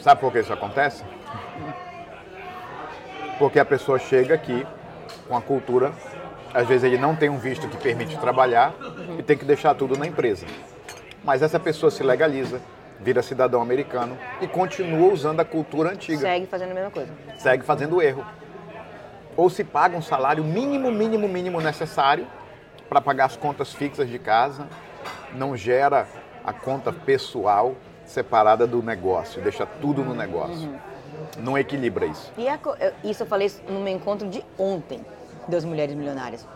Sabe 0.00 0.20
por 0.20 0.32
que 0.32 0.40
isso 0.40 0.52
acontece? 0.52 1.02
Porque 3.38 3.58
a 3.58 3.64
pessoa 3.64 3.98
chega 3.98 4.34
aqui 4.34 4.66
com 5.26 5.36
a 5.36 5.40
cultura, 5.40 5.92
às 6.52 6.66
vezes 6.66 6.84
ele 6.84 6.98
não 6.98 7.14
tem 7.14 7.28
um 7.28 7.38
visto 7.38 7.68
que 7.68 7.76
permite 7.76 8.16
trabalhar 8.18 8.74
e 9.18 9.22
tem 9.22 9.36
que 9.36 9.44
deixar 9.44 9.74
tudo 9.74 9.96
na 9.96 10.06
empresa. 10.06 10.46
Mas 11.22 11.42
essa 11.42 11.60
pessoa 11.60 11.90
se 11.90 12.02
legaliza, 12.02 12.60
vira 13.00 13.22
cidadão 13.22 13.60
americano 13.60 14.16
e 14.40 14.48
continua 14.48 15.12
usando 15.12 15.40
a 15.40 15.44
cultura 15.44 15.90
antiga 15.90 16.20
segue 16.20 16.46
fazendo 16.46 16.72
a 16.72 16.74
mesma 16.74 16.90
coisa. 16.90 17.12
segue 17.36 17.64
fazendo 17.64 18.02
erro. 18.02 18.24
Ou 19.36 19.48
se 19.48 19.62
paga 19.62 19.96
um 19.96 20.02
salário 20.02 20.42
mínimo, 20.42 20.90
mínimo, 20.90 21.28
mínimo 21.28 21.60
necessário 21.60 22.26
para 22.88 23.00
pagar 23.00 23.26
as 23.26 23.36
contas 23.36 23.72
fixas 23.72 24.08
de 24.08 24.18
casa, 24.18 24.66
não 25.34 25.56
gera 25.56 26.06
a 26.44 26.52
conta 26.52 26.92
pessoal 26.92 27.74
separada 28.04 28.66
do 28.66 28.82
negócio, 28.82 29.42
deixa 29.42 29.66
tudo 29.66 30.02
no 30.02 30.14
negócio. 30.14 30.68
Não 31.38 31.58
equilibra 31.58 32.06
isso. 32.06 32.32
E 32.38 32.48
a 32.48 32.58
isso 33.04 33.22
eu 33.22 33.26
falei 33.26 33.50
no 33.68 33.80
meu 33.80 33.92
encontro 33.92 34.28
de 34.28 34.42
ontem 34.58 35.04
das 35.46 35.64
mulheres 35.64 35.94
milionárias. 35.94 36.46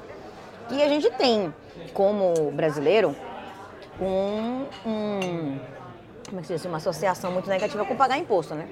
E 0.71 0.83
a 0.83 0.89
gente 0.89 1.11
tem, 1.13 1.53
como 1.93 2.51
brasileiro, 2.53 3.15
um, 4.01 4.65
um- 4.87 5.59
como 6.29 6.39
é 6.39 6.41
que 6.41 6.47
se 6.47 6.55
diz, 6.55 6.65
uma 6.65 6.79
associação 6.79 7.31
muito 7.33 7.49
negativa 7.49 7.85
com 7.85 7.95
pagar 7.97 8.17
imposto, 8.19 8.55
né? 8.55 8.67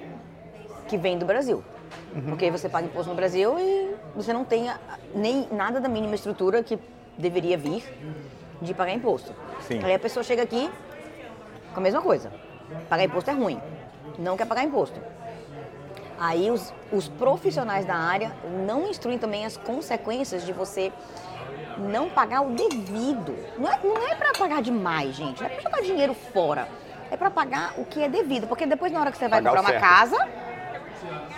Que 0.87 0.97
vem 0.97 1.17
do 1.17 1.25
Brasil. 1.25 1.63
Porque 2.27 2.49
você 2.49 2.67
paga 2.67 2.87
imposto 2.87 3.09
no 3.09 3.15
Brasil 3.15 3.57
e 3.59 3.95
você 4.15 4.33
não 4.33 4.43
tem 4.43 4.71
nem 5.13 5.47
nada 5.51 5.79
da 5.79 5.87
mínima 5.87 6.15
estrutura 6.15 6.63
que 6.63 6.79
deveria 7.17 7.57
vir 7.57 7.83
de 8.61 8.73
pagar 8.73 8.93
imposto. 8.93 9.33
Sim. 9.61 9.83
Aí 9.83 9.93
a 9.93 9.99
pessoa 9.99 10.23
chega 10.23 10.43
aqui 10.43 10.69
com 11.73 11.79
a 11.79 11.83
mesma 11.83 12.01
coisa. 12.01 12.31
Pagar 12.87 13.03
imposto 13.03 13.29
é 13.29 13.33
ruim. 13.33 13.59
Não 14.19 14.37
quer 14.37 14.45
pagar 14.45 14.63
imposto. 14.63 14.99
Aí 16.19 16.51
os, 16.51 16.71
os 16.91 17.07
profissionais 17.07 17.85
da 17.85 17.95
área 17.95 18.31
não 18.65 18.87
instruem 18.87 19.17
também 19.17 19.45
as 19.45 19.57
consequências 19.57 20.45
de 20.45 20.53
você 20.53 20.91
não 21.79 22.09
pagar 22.09 22.41
o 22.41 22.51
devido. 22.51 23.35
Não 23.57 23.71
é, 23.71 23.79
não 23.83 23.97
é 24.07 24.13
para 24.15 24.31
pagar 24.33 24.61
demais, 24.61 25.15
gente. 25.15 25.41
Não 25.41 25.49
é 25.49 25.53
para 25.53 25.61
jogar 25.63 25.81
dinheiro 25.81 26.13
fora. 26.13 26.67
É 27.09 27.17
para 27.17 27.31
pagar 27.31 27.73
o 27.77 27.85
que 27.85 28.03
é 28.03 28.07
devido. 28.07 28.47
Porque 28.47 28.65
depois, 28.65 28.91
na 28.91 28.99
hora 29.01 29.11
que 29.11 29.17
você 29.17 29.27
vai 29.27 29.41
Pagar 29.41 29.57
comprar 29.57 29.61
uma 29.73 29.79
certo. 29.79 29.81
casa, 29.81 30.29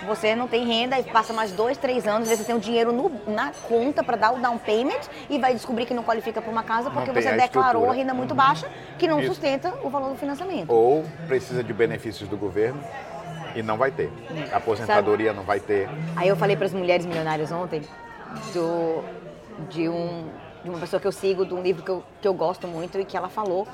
você 0.06 0.34
não 0.34 0.46
tem 0.48 0.64
renda 0.66 0.98
e 0.98 1.04
passa 1.04 1.32
mais 1.32 1.52
dois, 1.52 1.76
três 1.78 2.06
anos, 2.06 2.28
você 2.28 2.44
tem 2.44 2.54
o 2.54 2.60
dinheiro 2.60 2.92
no- 2.92 3.10
na 3.26 3.52
conta 3.68 4.02
para 4.02 4.16
dar 4.16 4.32
o 4.34 4.38
down 4.38 4.58
payment 4.58 5.00
e 5.28 5.38
vai 5.38 5.54
descobrir 5.54 5.86
que 5.86 5.94
não 5.94 6.02
qualifica 6.02 6.40
para 6.42 6.50
uma 6.50 6.62
casa 6.62 6.90
porque 6.90 7.10
você 7.12 7.28
a 7.28 7.36
declarou 7.36 7.90
a 7.90 7.92
renda 7.92 8.14
muito 8.14 8.34
baixa 8.34 8.68
que 8.98 9.06
não 9.08 9.20
Isso. 9.20 9.28
sustenta 9.34 9.74
o 9.82 9.90
valor 9.90 10.10
do 10.10 10.16
financiamento. 10.16 10.70
Ou 10.70 11.04
precisa 11.26 11.62
de 11.64 11.72
benefícios 11.72 12.28
do 12.28 12.36
governo 12.36 12.80
e 13.54 13.62
não 13.62 13.76
vai 13.76 13.90
ter. 13.90 14.10
A 14.52 14.56
aposentadoria 14.56 15.32
não 15.32 15.42
vai 15.44 15.60
ter. 15.60 15.88
Aí 16.16 16.28
eu 16.28 16.36
falei 16.36 16.56
para 16.56 16.66
as 16.66 16.72
mulheres 16.72 17.06
milionárias 17.06 17.50
ontem 17.52 17.82
do, 18.52 19.02
de, 19.70 19.88
um, 19.88 20.28
de 20.62 20.70
uma 20.70 20.78
pessoa 20.78 21.00
que 21.00 21.06
eu 21.06 21.12
sigo, 21.12 21.46
de 21.46 21.54
um 21.54 21.62
livro 21.62 21.82
que 21.82 21.90
eu, 21.90 22.02
que 22.20 22.28
eu 22.28 22.34
gosto 22.34 22.66
muito 22.66 22.98
e 22.98 23.04
que 23.04 23.16
ela 23.16 23.28
falou 23.28 23.66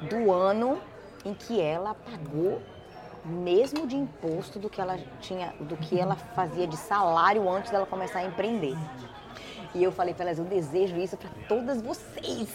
do 0.00 0.32
ano 0.32 0.78
em 1.24 1.34
que 1.34 1.60
ela 1.60 1.94
pagou 1.94 2.62
mesmo 3.24 3.86
de 3.86 3.96
imposto 3.96 4.58
do 4.58 4.68
que 4.70 4.80
ela 4.80 4.98
tinha, 5.20 5.52
do 5.60 5.76
que 5.76 5.98
ela 5.98 6.14
fazia 6.16 6.66
de 6.66 6.76
salário 6.76 7.48
antes 7.50 7.70
dela 7.70 7.86
começar 7.86 8.20
a 8.20 8.24
empreender. 8.24 8.76
E 9.74 9.84
eu 9.84 9.92
falei 9.92 10.14
para 10.14 10.24
elas, 10.24 10.38
eu 10.38 10.44
desejo 10.46 10.96
isso 10.96 11.16
para 11.16 11.28
todas 11.46 11.82
vocês, 11.82 12.48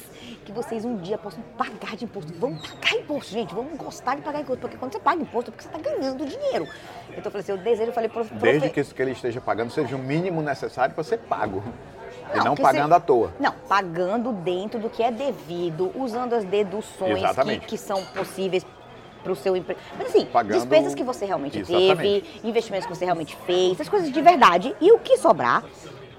que 0.44 0.52
vocês 0.52 0.84
um 0.84 0.98
dia 0.98 1.16
possam 1.18 1.44
pagar 1.56 1.96
de 1.96 2.06
imposto. 2.06 2.34
Vamos 2.40 2.68
pagar 2.72 2.96
imposto, 2.98 3.32
gente, 3.32 3.54
vamos 3.54 3.78
gostar 3.78 4.16
de 4.16 4.24
pagar 4.24 4.42
imposto, 4.42 4.62
porque 4.62 4.78
quando 4.78 4.94
você 4.94 5.00
paga 5.00 5.22
imposto 5.22 5.52
é 5.52 5.54
porque 5.54 5.64
você 5.70 5.78
está 5.78 5.92
ganhando 5.92 6.26
dinheiro. 6.26 6.68
Então 7.10 7.26
eu 7.26 7.32
falei 7.32 7.40
assim, 7.42 7.52
eu 7.52 7.58
desejo, 7.60 7.90
eu 7.92 7.94
falei 7.94 8.10
pro, 8.10 8.24
Desde 8.26 8.70
que 8.70 8.80
isso 8.80 8.96
que 8.96 9.02
ele 9.02 9.12
esteja 9.12 9.40
pagando 9.40 9.70
seja 9.72 9.96
o 9.96 10.00
mínimo 10.00 10.42
necessário 10.42 10.96
para 10.96 11.04
ser 11.04 11.20
pago. 11.20 11.64
e 12.34 12.38
não 12.44 12.56
pagando 12.56 12.88
se- 12.90 12.94
à 12.96 13.00
toa. 13.00 13.32
Não, 13.40 13.54
pagando 13.70 14.32
dentro 14.32 14.80
do 14.80 14.90
que 14.90 15.04
é 15.04 15.12
devido, 15.12 15.92
usando 15.96 16.34
as 16.34 16.44
deduções 16.44 17.22
que, 17.60 17.60
que 17.68 17.78
são 17.78 18.04
possíveis 18.08 18.66
para 19.24 19.32
o 19.32 19.36
seu 19.36 19.56
emprego. 19.56 19.80
Mas 19.98 20.08
assim, 20.10 20.26
Pagando- 20.26 20.60
despesas 20.60 20.94
que 20.94 21.04
você 21.04 21.26
realmente 21.26 21.60
Exatamente. 21.60 21.96
teve, 21.98 22.40
investimentos 22.48 22.86
que 22.88 22.94
você 22.96 23.06
realmente 23.06 23.36
fez, 23.46 23.80
as 23.80 23.90
coisas 23.90 24.12
de 24.12 24.22
verdade. 24.22 24.76
E 24.82 24.92
o 24.92 25.00
que 25.00 25.18
sobrar, 25.18 25.64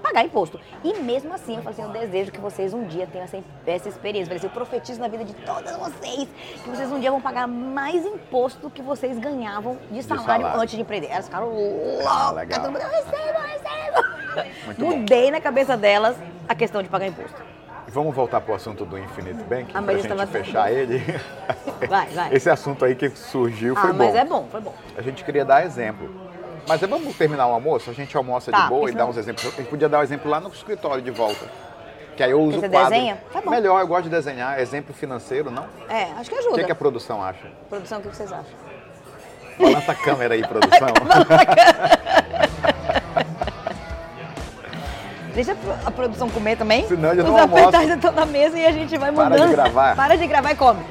pagar 0.01 0.23
imposto. 0.25 0.59
E 0.83 0.93
mesmo 0.95 1.33
assim, 1.33 1.55
eu 1.55 1.61
falei 1.63 1.79
assim, 1.79 1.81
eu 1.81 2.01
desejo 2.01 2.31
que 2.31 2.39
vocês 2.39 2.73
um 2.73 2.83
dia 2.85 3.07
tenham 3.07 3.23
essa, 3.25 3.37
essa 3.65 3.89
experiência. 3.89 4.31
Eu 4.31 4.35
assim, 4.37 4.47
eu 4.47 4.51
profetizo 4.51 4.99
na 4.99 5.07
vida 5.07 5.23
de 5.23 5.33
todas 5.33 5.75
vocês 5.77 6.27
que 6.63 6.69
vocês 6.69 6.91
um 6.91 6.99
dia 6.99 7.09
vão 7.11 7.21
pagar 7.21 7.47
mais 7.47 8.05
imposto 8.05 8.59
do 8.61 8.69
que 8.69 8.81
vocês 8.81 9.17
ganhavam 9.17 9.77
de 9.89 10.03
salário, 10.03 10.25
salário. 10.43 10.61
antes 10.61 10.75
de 10.75 10.81
empreender. 10.81 11.07
Elas 11.07 11.25
ficaram 11.25 11.47
Ah, 11.47 12.31
loucas, 12.31 12.35
legal. 12.35 12.59
todo 12.61 12.71
mundo, 12.71 12.81
eu 12.81 12.89
recebo, 12.89 13.17
eu 13.17 13.41
recebo. 13.41 14.55
Muito 14.65 14.79
bom. 14.85 14.97
Mudei 14.97 15.31
na 15.31 15.39
cabeça 15.41 15.75
delas 15.77 16.15
a 16.47 16.53
questão 16.53 16.83
de 16.83 16.89
pagar 16.89 17.07
imposto. 17.07 17.41
Vamos 17.95 18.13
voltar 18.13 18.41
para 18.41 18.51
o 18.51 18.55
assunto 18.55 18.83
do 18.83 18.97
Infinite 18.99 19.41
Bank, 19.45 19.71
Ah, 19.73 19.79
mas 19.79 20.05
para 20.05 20.15
a 20.15 20.25
gente 20.25 20.31
fechar 20.33 20.69
ele. 20.69 21.01
Vai, 21.87 22.07
vai. 22.07 22.33
Esse 22.33 22.49
assunto 22.49 22.83
aí 22.83 22.93
que 22.93 23.09
surgiu 23.11 23.73
ah, 23.77 23.81
foi 23.81 23.93
mas 23.93 24.11
bom. 24.11 24.17
é 24.17 24.25
bom, 24.25 24.47
foi 24.51 24.59
bom. 24.61 24.73
A 24.97 25.01
gente 25.01 25.23
queria 25.23 25.45
dar 25.45 25.65
exemplo. 25.65 26.09
Mas 26.67 26.83
é, 26.83 26.87
vamos 26.87 27.15
terminar 27.15 27.47
o 27.47 27.51
almoço? 27.53 27.89
A 27.89 27.93
gente 27.93 28.15
almoça 28.17 28.51
Tá, 28.51 28.63
de 28.63 28.69
boa 28.69 28.89
e 28.89 28.93
dá 28.93 29.05
uns 29.05 29.15
exemplos. 29.15 29.45
A 29.45 29.49
gente 29.51 29.69
podia 29.69 29.87
dar 29.87 29.99
o 29.99 30.03
exemplo 30.03 30.29
lá 30.29 30.41
no 30.41 30.49
escritório 30.49 31.01
de 31.01 31.11
volta. 31.11 31.45
Que 32.17 32.23
aí 32.23 32.31
eu 32.31 32.41
uso 32.41 32.59
Você 32.59 32.67
o 32.67 32.69
quadro. 32.69 32.89
desenha? 32.89 33.17
Tá 33.31 33.39
bom. 33.41 33.49
Melhor, 33.49 33.79
eu 33.79 33.87
gosto 33.87 34.03
de 34.03 34.09
desenhar. 34.09 34.59
Exemplo 34.59 34.93
financeiro, 34.93 35.49
não? 35.49 35.65
É, 35.87 36.03
acho 36.17 36.29
que 36.29 36.35
O 36.35 36.39
ajuda. 36.39 36.55
que, 36.57 36.63
que 36.65 36.71
a 36.71 36.75
produção 36.75 37.23
acha? 37.23 37.47
Produção, 37.69 37.99
o 37.99 38.01
que 38.01 38.07
vocês 38.09 38.29
acham? 38.31 38.53
Balança 39.57 39.91
a 39.93 39.95
câmera 39.95 40.33
aí, 40.33 40.45
produção. 40.45 40.87
Deixa 45.35 45.51
a 45.51 45.55
pro- 45.55 45.75
a 45.85 45.91
produção 45.91 46.29
comer 46.29 46.57
também. 46.57 46.87
Senão 46.87 47.13
eu 47.13 47.23
Os 47.25 47.29
não 47.29 47.37
apertados 47.37 47.89
estão 47.89 48.11
na 48.13 48.25
mesa 48.25 48.57
e 48.57 48.65
a 48.65 48.71
gente 48.71 48.97
vai 48.97 49.11
Para 49.11 49.29
mudando. 49.29 49.49
de 49.49 49.53
gravar. 49.55 49.95
Para 49.95 50.15
de 50.17 50.25
gravar 50.27 50.51
e 50.51 50.55
come. 50.55 50.79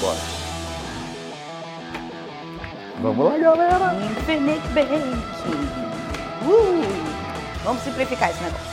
Bora. 0.00 0.18
Vamos 3.02 3.24
lá, 3.24 3.38
galera. 3.38 3.94
Infinite 4.04 4.66
Banking. 4.68 5.22
Uh! 6.46 6.82
Vamos 7.64 7.82
simplificar 7.82 8.30
esse 8.30 8.42
negócio. 8.42 8.66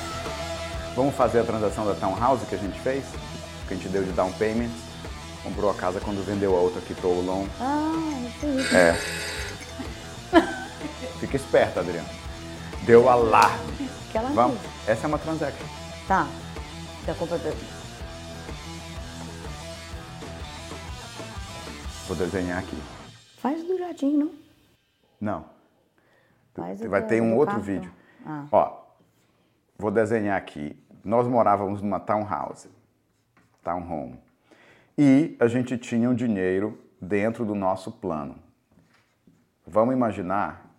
Vamos 0.95 1.15
fazer 1.15 1.39
a 1.39 1.43
transação 1.43 1.85
da 1.85 1.93
Townhouse 1.95 2.45
que 2.45 2.55
a 2.55 2.57
gente 2.57 2.79
fez? 2.79 3.03
Que 3.67 3.73
a 3.73 3.77
gente 3.77 3.89
deu 3.89 4.03
de 4.03 4.11
down 4.11 4.31
payment. 4.33 4.69
Comprou 5.45 5.69
a 5.69 5.75
casa 5.75 6.01
quando 6.01 6.25
vendeu 6.25 6.57
a 6.57 6.59
outra, 6.59 6.81
quitou 6.81 7.13
o 7.19 7.21
loan. 7.21 7.47
Ah, 7.61 7.93
isso 8.27 8.75
É. 8.75 8.93
Fica 11.19 11.35
esperto, 11.35 11.79
Adriano. 11.79 12.09
Deu 12.83 13.07
alarme. 13.07 13.87
que 14.11 14.17
ela 14.17 14.29
Vamos. 14.29 14.59
Essa 14.87 15.05
é 15.05 15.07
uma 15.07 15.19
transaction. 15.19 15.65
Tá. 16.07 16.27
Da 17.05 17.13
compra 17.13 17.37
do... 17.37 17.55
Vou 22.07 22.17
desenhar 22.17 22.57
aqui. 22.59 22.77
Faz 23.37 23.63
douradinho, 23.63 24.17
não? 24.25 24.31
Não. 25.21 25.45
Faz 26.55 26.81
Vai 26.81 27.05
ter 27.05 27.21
um 27.21 27.35
outro 27.35 27.55
cartão. 27.55 27.73
vídeo. 27.73 27.91
Ah. 28.25 28.45
Ó, 28.51 28.77
vou 29.77 29.91
desenhar 29.91 30.37
aqui. 30.37 30.75
Nós 31.03 31.27
morávamos 31.27 31.83
numa 31.83 31.99
townhouse, 31.99 32.67
townhome. 33.63 34.19
E 34.97 35.35
a 35.41 35.47
gente 35.47 35.77
tinha 35.77 36.09
um 36.09 36.15
dinheiro 36.15 36.79
dentro 37.01 37.43
do 37.43 37.53
nosso 37.53 37.91
plano. 37.91 38.35
Vamos 39.67 39.93
imaginar, 39.93 40.73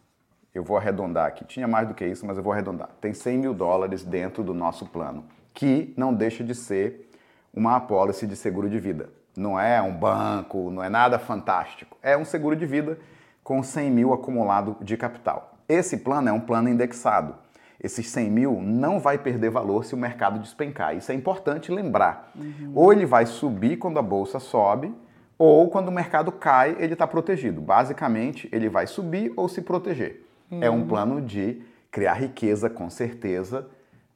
eu 0.55 0.65
vou 0.65 0.79
arredondar 0.79 1.27
aqui, 1.27 1.45
tinha 1.45 1.69
mais 1.69 1.87
do 1.87 1.93
que 1.93 2.07
isso, 2.07 2.25
mas 2.25 2.39
eu 2.39 2.43
vou 2.43 2.53
arredondar. 2.53 2.89
Tem 2.99 3.13
100 3.13 3.39
mil 3.39 3.53
dólares 3.53 4.03
dentro 4.03 4.43
do 4.43 4.55
nosso 4.55 4.87
plano, 4.87 5.25
que 5.53 5.93
não 5.99 6.15
deixa 6.15 6.43
de 6.43 6.55
ser 6.55 7.11
uma 7.53 7.77
apólice 7.77 8.27
de 8.27 8.37
seguro 8.37 8.71
de 8.71 8.79
vida. 8.79 9.11
Não 9.37 9.61
é 9.61 9.83
um 9.83 9.93
banco, 9.93 10.71
não 10.71 10.83
é 10.83 10.89
nada 10.89 11.19
fantástico. 11.19 11.99
É 12.03 12.17
um 12.17 12.25
seguro 12.25 12.57
de 12.57 12.65
vida 12.65 12.99
com 13.45 13.63
100 13.63 13.91
mil 13.91 14.15
acumulado 14.15 14.79
de 14.81 14.97
capital. 14.97 15.59
Esse 15.69 15.99
plano 15.99 16.31
é 16.31 16.33
um 16.33 16.41
plano 16.41 16.71
indexado. 16.71 17.35
Esses 17.83 18.09
100 18.09 18.31
mil 18.31 18.61
não 18.63 18.99
vai 18.99 19.19
perder 19.19 19.51
valor 19.51 19.85
se 19.85 19.95
o 19.95 19.99
mercado 19.99 20.39
despencar. 20.39 20.97
Isso 20.97 21.13
é 21.13 21.15
importante 21.15 21.71
lembrar. 21.71 22.33
Ou 22.75 22.93
ele 22.93 23.05
vai 23.07 23.27
subir 23.27 23.77
quando 23.77 23.99
a 23.99 24.03
bolsa 24.03 24.39
sobe, 24.41 24.95
ou 25.39 25.69
quando 25.69 25.89
o 25.89 25.93
mercado 25.93 26.33
cai, 26.33 26.75
ele 26.79 26.95
está 26.95 27.07
protegido. 27.07 27.61
Basicamente, 27.61 28.49
ele 28.51 28.69
vai 28.71 28.87
subir 28.87 29.33
ou 29.37 29.49
se 29.49 29.61
proteger. 29.61 30.25
É 30.61 30.71
um 30.71 30.87
plano 30.87 31.21
de 31.21 31.61
criar 31.91 32.15
riqueza 32.15 32.71
com 32.71 32.89
certeza, 32.89 33.67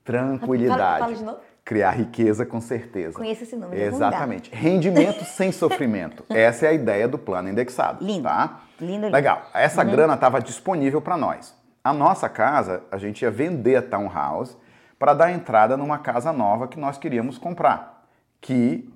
tranquilidade. 0.04 0.98
Fala- 1.00 1.14
de 1.14 1.24
novo. 1.24 1.38
Criar 1.62 1.90
riqueza 1.90 2.44
com 2.44 2.60
certeza. 2.60 3.14
Conheço 3.16 3.44
esse 3.44 3.54
nome. 3.54 3.78
Exatamente. 3.78 4.50
Rendimento 4.52 5.22
sem 5.36 5.52
sofrimento. 5.52 6.24
Essa 6.28 6.66
é 6.66 6.70
a 6.70 6.72
ideia 6.72 7.06
do 7.06 7.16
plano 7.18 7.48
indexado. 7.48 8.04
Lindo. 8.04 8.24
Tá? 8.24 8.62
Lindo, 8.80 8.92
lindo. 9.04 9.12
Legal. 9.12 9.42
Essa 9.54 9.84
grana 9.84 10.14
estava 10.14 10.40
disponível 10.40 11.00
para 11.00 11.16
nós. 11.16 11.54
A 11.82 11.92
nossa 11.92 12.28
casa, 12.28 12.82
a 12.90 12.98
gente 12.98 13.22
ia 13.22 13.30
vender 13.30 13.76
a 13.76 13.82
townhouse 13.82 14.56
para 14.98 15.14
dar 15.14 15.32
entrada 15.32 15.76
numa 15.76 15.98
casa 15.98 16.32
nova 16.32 16.68
que 16.68 16.78
nós 16.78 16.98
queríamos 16.98 17.38
comprar, 17.38 18.06
que 18.40 18.92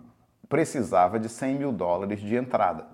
precisava 0.49 1.19
de 1.19 1.29
100 1.29 1.59
mil 1.59 1.73
dólares 1.73 2.21
de 2.21 2.37
entrada. 2.37 2.87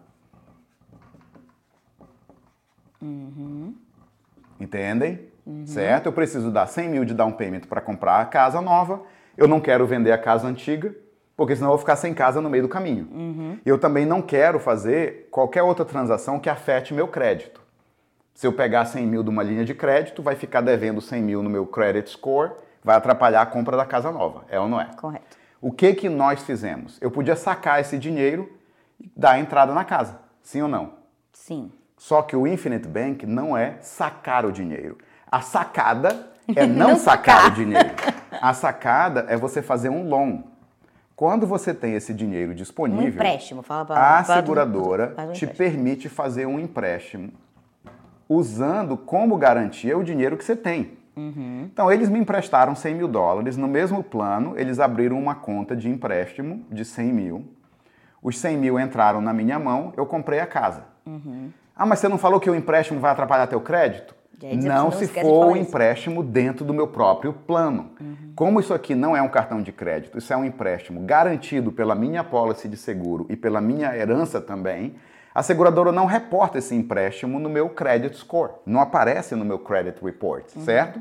Entendem? 4.61 5.29
Certo? 5.67 6.07
Eu 6.07 6.13
preciso 6.13 6.51
dar 6.51 6.67
100 6.69 6.89
mil 6.89 7.05
de 7.05 7.15
down 7.15 7.33
payment 7.33 7.63
para 7.63 7.81
comprar 7.81 8.21
a 8.21 8.25
casa 8.25 8.61
nova. 8.61 9.03
Eu 9.37 9.49
não 9.49 9.61
quero 9.61 9.87
vender 9.87 10.13
a 10.13 10.19
casa 10.19 10.47
antiga, 10.47 10.95
porque 11.37 11.57
senão 11.57 11.69
eu 11.69 11.73
vou 11.73 11.79
ficar 11.79 11.97
sem 11.97 12.15
casa 12.15 12.41
no 12.41 12.49
meio 12.51 12.63
do 12.63 12.69
caminho. 12.69 13.09
Eu 13.67 13.79
também 13.79 14.07
não 14.07 14.23
quero 14.23 14.61
fazer 14.61 15.29
qualquer 15.33 15.63
outra 15.63 15.85
transação 15.85 16.39
que 16.39 16.49
afete 16.49 16.95
meu 16.95 17.09
crédito. 17.09 17.60
Se 18.41 18.47
eu 18.47 18.55
pegar 18.55 18.87
100 18.87 19.07
mil 19.07 19.23
de 19.23 19.29
uma 19.29 19.43
linha 19.43 19.67
de 19.67 19.75
crédito, 19.75 20.23
vai 20.23 20.35
ficar 20.35 20.63
devendo 20.63 20.99
100 21.03 21.23
mil 21.23 21.43
no 21.43 21.51
meu 21.51 21.67
credit 21.67 22.09
score, 22.09 22.53
vai 22.83 22.97
atrapalhar 22.97 23.43
a 23.43 23.45
compra 23.45 23.77
da 23.77 23.85
casa 23.85 24.11
nova. 24.11 24.47
É 24.49 24.59
ou 24.59 24.67
não 24.67 24.81
é? 24.81 24.87
Correto. 24.97 25.37
O 25.61 25.71
que 25.71 25.93
que 25.93 26.09
nós 26.09 26.43
fizemos? 26.43 26.97
Eu 27.03 27.11
podia 27.11 27.37
sacar 27.37 27.83
esse 27.83 27.99
dinheiro 27.99 28.51
e 28.99 29.13
dar 29.15 29.39
entrada 29.39 29.75
na 29.75 29.85
casa. 29.85 30.21
Sim 30.43 30.63
ou 30.63 30.69
não? 30.69 30.93
Sim. 31.35 31.71
Só 31.99 32.23
que 32.23 32.35
o 32.35 32.47
Infinite 32.47 32.89
Bank 32.89 33.27
não 33.27 33.55
é 33.55 33.77
sacar 33.83 34.47
o 34.47 34.51
dinheiro. 34.53 34.97
A 35.31 35.43
sacada 35.43 36.29
é 36.57 36.67
não, 36.67 36.89
Não 36.93 36.97
sacar 36.97 37.43
sacar. 37.43 37.53
o 37.53 37.55
dinheiro. 37.55 37.91
A 38.41 38.55
sacada 38.55 39.27
é 39.29 39.37
você 39.37 39.61
fazer 39.61 39.91
um 39.91 40.09
loan. 40.09 40.45
Quando 41.15 41.47
você 41.47 41.75
tem 41.75 41.93
esse 41.93 42.15
dinheiro 42.15 42.53
Um 42.53 42.55
disponível, 42.55 43.07
empréstimo, 43.09 43.61
fala 43.63 43.85
pra 43.85 43.97
a 43.99 44.25
fala 44.25 44.41
do- 44.41 44.47
seguradora 44.47 45.15
um 45.29 45.33
te 45.33 45.47
permite 45.47 46.09
fazer 46.09 46.47
um 46.47 46.59
empréstimo 46.59 47.35
usando 48.31 48.97
como 48.97 49.37
garantia 49.37 49.99
o 49.99 50.05
dinheiro 50.05 50.37
que 50.37 50.45
você 50.45 50.55
tem. 50.55 50.93
Uhum. 51.17 51.69
Então, 51.73 51.91
eles 51.91 52.09
me 52.09 52.21
emprestaram 52.21 52.77
100 52.77 52.95
mil 52.95 53.09
dólares. 53.09 53.57
No 53.57 53.67
mesmo 53.67 54.05
plano, 54.05 54.55
eles 54.57 54.79
abriram 54.79 55.19
uma 55.19 55.35
conta 55.35 55.75
de 55.75 55.91
empréstimo 55.91 56.65
de 56.71 56.85
100 56.85 57.13
mil. 57.13 57.45
Os 58.23 58.39
100 58.39 58.57
mil 58.57 58.79
entraram 58.79 59.21
na 59.21 59.33
minha 59.33 59.59
mão, 59.59 59.93
eu 59.97 60.07
comprei 60.07 60.39
a 60.39 60.47
casa. 60.47 60.85
Uhum. 61.05 61.51
Ah, 61.75 61.85
mas 61.85 61.99
você 61.99 62.07
não 62.07 62.19
falou 62.19 62.39
que 62.39 62.49
o 62.49 62.55
empréstimo 62.55 63.01
vai 63.01 63.11
atrapalhar 63.11 63.49
teu 63.49 63.61
crédito? 63.61 64.15
Aí, 64.43 64.57
Não 64.57 64.85
não 64.85 64.93
se 64.93 65.07
for 65.07 65.49
o 65.49 65.57
isso. 65.57 65.69
empréstimo 65.69 66.23
dentro 66.23 66.65
do 66.65 66.73
meu 66.73 66.87
próprio 66.87 67.33
plano. 67.33 67.91
Uhum. 68.01 68.33
Como 68.35 68.61
isso 68.61 68.73
aqui 68.73 68.95
não 68.95 69.15
é 69.15 69.21
um 69.21 69.29
cartão 69.29 69.61
de 69.61 69.71
crédito, 69.73 70.17
isso 70.17 70.33
é 70.33 70.37
um 70.37 70.45
empréstimo 70.45 71.01
garantido 71.01 71.71
pela 71.71 71.95
minha 71.95 72.25
policy 72.25 72.69
de 72.69 72.77
seguro 72.77 73.27
e 73.29 73.37
pela 73.37 73.61
minha 73.61 73.95
herança 73.95 74.41
também, 74.41 74.95
a 75.35 75.43
seguradora 75.43 75.93
não 75.93 76.07
reporta 76.07 76.59
esse 76.59 76.75
empréstimo 76.75 77.39
no 77.39 77.49
meu 77.49 77.69
credit 77.71 78.17
score. 78.17 78.53
Não 78.67 78.81
aparece 78.81 79.35
no 79.35 79.45
meu 79.45 79.59
credit 79.59 80.03
report, 80.05 80.55
Uhum. 80.57 80.65
certo? 80.65 81.01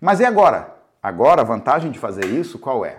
Mas 0.00 0.20
e 0.20 0.24
agora? 0.24 0.74
Agora 1.02 1.42
a 1.42 1.44
vantagem 1.44 1.90
de 1.90 1.98
fazer 1.98 2.24
isso 2.26 2.58
qual 2.58 2.84
é? 2.84 2.98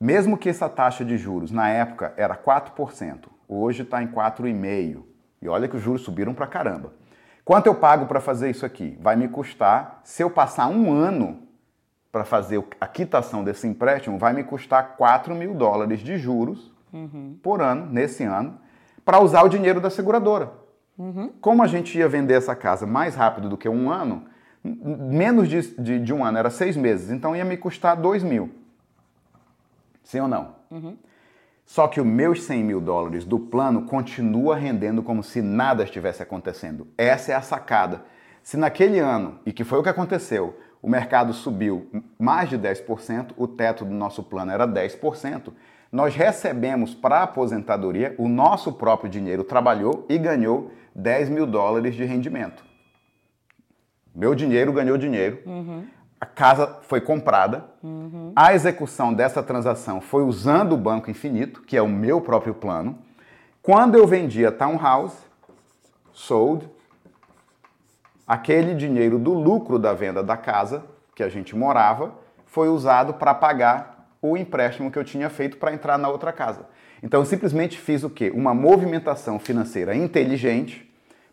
Mesmo 0.00 0.36
que 0.36 0.48
essa 0.48 0.68
taxa 0.68 1.04
de 1.04 1.16
juros 1.16 1.50
na 1.50 1.68
época 1.68 2.12
era 2.16 2.34
4%, 2.36 3.28
hoje 3.48 3.82
está 3.82 4.02
em 4.02 4.06
4,5%. 4.08 5.02
E 5.40 5.48
olha 5.48 5.68
que 5.68 5.76
os 5.76 5.82
juros 5.82 6.02
subiram 6.02 6.32
pra 6.34 6.46
caramba. 6.46 6.92
Quanto 7.44 7.66
eu 7.66 7.74
pago 7.74 8.06
para 8.06 8.20
fazer 8.20 8.48
isso 8.50 8.64
aqui? 8.64 8.96
Vai 9.00 9.16
me 9.16 9.26
custar, 9.28 10.00
se 10.04 10.22
eu 10.22 10.30
passar 10.30 10.68
um 10.68 10.92
ano 10.92 11.42
para 12.12 12.24
fazer 12.24 12.64
a 12.80 12.86
quitação 12.86 13.42
desse 13.42 13.66
empréstimo, 13.66 14.18
vai 14.18 14.32
me 14.32 14.44
custar 14.44 14.96
4 14.96 15.34
mil 15.34 15.52
dólares 15.54 16.00
de 16.00 16.16
juros 16.16 16.72
por 17.42 17.60
ano, 17.60 17.86
nesse 17.86 18.22
ano, 18.22 18.58
para 19.04 19.20
usar 19.20 19.42
o 19.42 19.48
dinheiro 19.48 19.80
da 19.80 19.90
seguradora. 19.90 20.52
Como 21.40 21.62
a 21.62 21.66
gente 21.66 21.98
ia 21.98 22.08
vender 22.08 22.34
essa 22.34 22.54
casa 22.54 22.86
mais 22.86 23.14
rápido 23.14 23.48
do 23.48 23.56
que 23.56 23.68
um 23.68 23.90
ano, 23.90 24.24
menos 24.62 25.48
de, 25.48 25.60
de- 25.80 25.98
de 25.98 26.12
um 26.14 26.24
ano, 26.24 26.38
era 26.38 26.50
seis 26.50 26.76
meses, 26.76 27.10
então 27.10 27.34
ia 27.34 27.44
me 27.44 27.56
custar 27.56 27.96
2 27.96 28.22
mil. 28.22 28.50
Sim 30.04 30.20
ou 30.20 30.28
não? 30.28 30.54
Só 31.64 31.88
que 31.88 32.00
os 32.00 32.06
meus 32.06 32.42
100 32.42 32.62
mil 32.64 32.80
dólares 32.80 33.24
do 33.24 33.38
plano 33.38 33.82
continua 33.86 34.54
rendendo 34.56 35.02
como 35.02 35.22
se 35.22 35.40
nada 35.40 35.82
estivesse 35.84 36.22
acontecendo. 36.22 36.86
Essa 36.98 37.32
é 37.32 37.34
a 37.34 37.40
sacada. 37.42 38.04
Se 38.42 38.56
naquele 38.56 38.98
ano, 38.98 39.38
e 39.46 39.52
que 39.52 39.64
foi 39.64 39.78
o 39.78 39.82
que 39.82 39.88
aconteceu, 39.88 40.58
o 40.82 40.88
mercado 40.88 41.32
subiu 41.32 41.88
mais 42.18 42.48
de 42.50 42.58
10%, 42.58 43.30
o 43.36 43.46
teto 43.48 43.84
do 43.84 43.94
nosso 43.94 44.22
plano 44.22 44.50
era 44.52 44.66
10%, 44.66 45.52
nós 45.92 46.14
recebemos 46.14 46.94
para 46.94 47.18
a 47.18 47.22
aposentadoria, 47.24 48.14
o 48.16 48.26
nosso 48.26 48.72
próprio 48.72 49.10
dinheiro 49.10 49.44
trabalhou 49.44 50.06
e 50.08 50.16
ganhou 50.16 50.70
10 50.94 51.28
mil 51.28 51.46
dólares 51.46 51.94
de 51.94 52.02
rendimento. 52.04 52.64
Meu 54.14 54.34
dinheiro 54.34 54.72
ganhou 54.72 54.96
dinheiro. 54.96 55.42
A 56.18 56.24
casa 56.24 56.78
foi 56.82 57.00
comprada. 57.00 57.64
A 58.34 58.54
execução 58.54 59.12
dessa 59.12 59.42
transação 59.42 60.00
foi 60.00 60.22
usando 60.22 60.72
o 60.72 60.78
Banco 60.78 61.10
Infinito, 61.10 61.60
que 61.62 61.76
é 61.76 61.82
o 61.82 61.88
meu 61.88 62.22
próprio 62.22 62.54
plano. 62.54 62.98
Quando 63.62 63.96
eu 63.96 64.06
vendi 64.06 64.46
a 64.46 64.52
Townhouse, 64.52 65.16
sold, 66.12 66.68
aquele 68.26 68.74
dinheiro 68.74 69.18
do 69.18 69.34
lucro 69.34 69.78
da 69.78 69.92
venda 69.92 70.22
da 70.22 70.36
casa 70.36 70.84
que 71.14 71.22
a 71.22 71.28
gente 71.28 71.54
morava 71.54 72.14
foi 72.46 72.68
usado 72.68 73.14
para 73.14 73.34
pagar 73.34 73.91
o 74.22 74.36
empréstimo 74.36 74.90
que 74.90 74.98
eu 74.98 75.04
tinha 75.04 75.28
feito 75.28 75.56
para 75.56 75.74
entrar 75.74 75.98
na 75.98 76.08
outra 76.08 76.32
casa. 76.32 76.66
Então 77.02 77.20
eu 77.20 77.26
simplesmente 77.26 77.76
fiz 77.76 78.04
o 78.04 78.08
quê? 78.08 78.30
Uma 78.32 78.54
movimentação 78.54 79.40
financeira 79.40 79.94
inteligente 79.94 80.88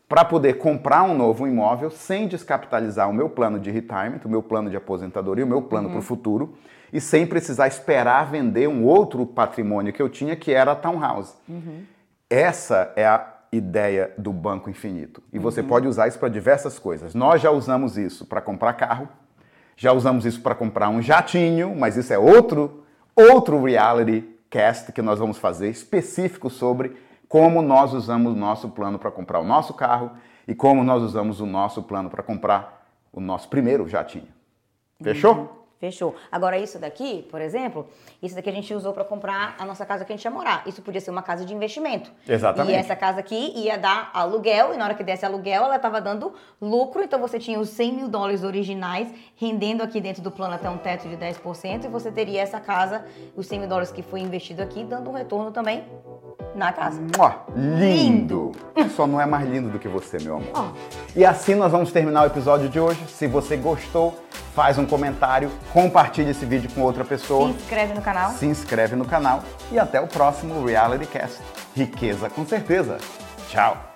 para 0.07 0.25
poder 0.25 0.57
comprar 0.57 1.03
um 1.03 1.15
novo 1.15 1.47
imóvel 1.47 1.91
sem 1.91 2.27
descapitalizar 2.27 3.07
o 3.07 3.13
meu 3.13 3.29
plano 3.29 3.59
de 3.59 3.69
retirement, 3.69 4.21
o 4.25 4.29
meu 4.29 4.41
plano 4.41 4.67
de 4.67 4.75
aposentadoria, 4.75 5.45
o 5.45 5.47
meu 5.47 5.61
plano 5.61 5.91
para 5.91 5.99
o 5.99 6.01
futuro 6.01 6.57
e 6.91 6.99
sem 6.99 7.27
precisar 7.27 7.67
esperar 7.67 8.25
vender 8.25 8.67
um 8.67 8.83
outro 8.83 9.23
patrimônio 9.23 9.93
que 9.93 10.01
eu 10.01 10.09
tinha, 10.09 10.35
que 10.35 10.51
era 10.51 10.71
a 10.71 10.75
townhouse. 10.75 11.35
Essa 12.27 12.91
é 12.95 13.05
a 13.05 13.35
ideia 13.51 14.11
do 14.17 14.33
Banco 14.33 14.69
Infinito. 14.69 15.21
E 15.31 15.37
você 15.37 15.61
pode 15.61 15.87
usar 15.87 16.07
isso 16.07 16.17
para 16.17 16.29
diversas 16.29 16.79
coisas. 16.79 17.13
Nós 17.13 17.41
já 17.41 17.51
usamos 17.51 17.97
isso 17.97 18.25
para 18.25 18.41
comprar 18.41 18.73
carro, 18.73 19.07
já 19.79 19.93
usamos 19.93 20.25
isso 20.25 20.41
para 20.41 20.53
comprar 20.53 20.89
um 20.89 21.01
jatinho, 21.01 21.73
mas 21.73 21.95
isso 21.95 22.11
é 22.11 22.19
outro, 22.19 22.83
outro 23.15 23.63
reality 23.63 24.27
cast 24.49 24.91
que 24.91 25.01
nós 25.01 25.19
vamos 25.19 25.37
fazer 25.37 25.69
específico 25.69 26.49
sobre 26.49 26.97
como 27.29 27.61
nós 27.61 27.93
usamos 27.93 28.33
o 28.33 28.35
nosso 28.35 28.67
plano 28.67 28.99
para 28.99 29.09
comprar 29.09 29.39
o 29.39 29.45
nosso 29.45 29.73
carro 29.73 30.11
e 30.45 30.53
como 30.53 30.83
nós 30.83 31.01
usamos 31.01 31.39
o 31.39 31.45
nosso 31.45 31.81
plano 31.81 32.09
para 32.09 32.21
comprar 32.21 32.85
o 33.13 33.21
nosso 33.21 33.47
primeiro 33.47 33.87
jatinho. 33.87 34.27
Fechou? 35.01 35.58
Fechou. 35.79 36.13
Agora, 36.29 36.57
isso 36.57 36.77
daqui, 36.77 37.25
por 37.31 37.39
exemplo, 37.39 37.87
isso 38.21 38.35
daqui 38.35 38.49
a 38.49 38.51
gente 38.51 38.73
usou 38.73 38.91
para 38.91 39.05
comprar 39.05 39.55
a 39.57 39.63
nossa 39.63 39.85
casa 39.85 40.03
que 40.03 40.11
a 40.11 40.15
gente 40.15 40.25
ia 40.25 40.31
morar. 40.31 40.63
Isso 40.67 40.81
podia 40.81 40.99
ser 40.99 41.09
uma 41.09 41.21
casa 41.21 41.45
de 41.45 41.53
investimento. 41.53 42.11
Exatamente. 42.27 42.75
E 42.75 42.77
essa 42.77 42.97
casa 42.97 43.21
aqui 43.21 43.53
ia 43.55 43.77
dar 43.77 44.11
aluguel, 44.13 44.73
e 44.73 44.77
na 44.77 44.83
hora 44.83 44.93
que 44.93 45.03
desse 45.03 45.25
aluguel, 45.25 45.63
ela 45.63 45.77
estava 45.77 46.01
dando 46.01 46.33
lucro. 46.61 47.01
Então, 47.01 47.17
você 47.17 47.39
tinha 47.39 47.57
os 47.57 47.69
100 47.69 47.93
mil 47.93 48.07
dólares 48.09 48.43
originais 48.43 49.09
rendendo 49.37 49.81
aqui 49.81 50.01
dentro 50.01 50.21
do 50.21 50.31
plano 50.31 50.55
até 50.55 50.69
um 50.69 50.77
teto 50.77 51.07
de 51.07 51.15
10%. 51.15 51.85
E 51.85 51.87
você 51.87 52.11
teria 52.11 52.41
essa 52.41 52.59
casa, 52.59 53.05
os 53.35 53.47
100 53.47 53.59
mil 53.59 53.69
dólares 53.69 53.89
que 53.89 54.01
foi 54.01 54.19
investido 54.19 54.61
aqui, 54.61 54.83
dando 54.83 55.09
um 55.09 55.13
retorno 55.13 55.49
também 55.49 55.85
na 56.55 56.71
casa. 56.73 56.99
Mua, 57.17 57.35
lindo! 57.55 58.51
Só 58.95 59.05
não 59.07 59.19
é 59.19 59.25
mais 59.25 59.47
lindo 59.47 59.69
do 59.69 59.79
que 59.79 59.87
você, 59.87 60.17
meu 60.19 60.37
amor. 60.37 60.47
Ó. 60.53 60.67
E 61.15 61.25
assim 61.25 61.55
nós 61.55 61.71
vamos 61.71 61.91
terminar 61.91 62.23
o 62.23 62.25
episódio 62.27 62.69
de 62.69 62.79
hoje. 62.79 62.99
Se 63.07 63.27
você 63.27 63.55
gostou, 63.57 64.17
faz 64.55 64.77
um 64.77 64.85
comentário, 64.85 65.51
compartilhe 65.73 66.31
esse 66.31 66.45
vídeo 66.45 66.69
com 66.73 66.81
outra 66.81 67.03
Se 67.03 67.09
pessoa, 67.09 67.49
inscreve 67.49 67.93
no 67.93 68.01
canal. 68.01 68.31
se 68.31 68.45
inscreve 68.45 68.95
no 68.95 69.05
canal 69.05 69.41
e 69.71 69.79
até 69.79 69.99
o 69.99 70.07
próximo 70.07 70.65
Reality 70.65 71.05
Cast. 71.07 71.39
Riqueza 71.75 72.29
com 72.29 72.45
certeza. 72.45 72.97
Tchau! 73.49 73.88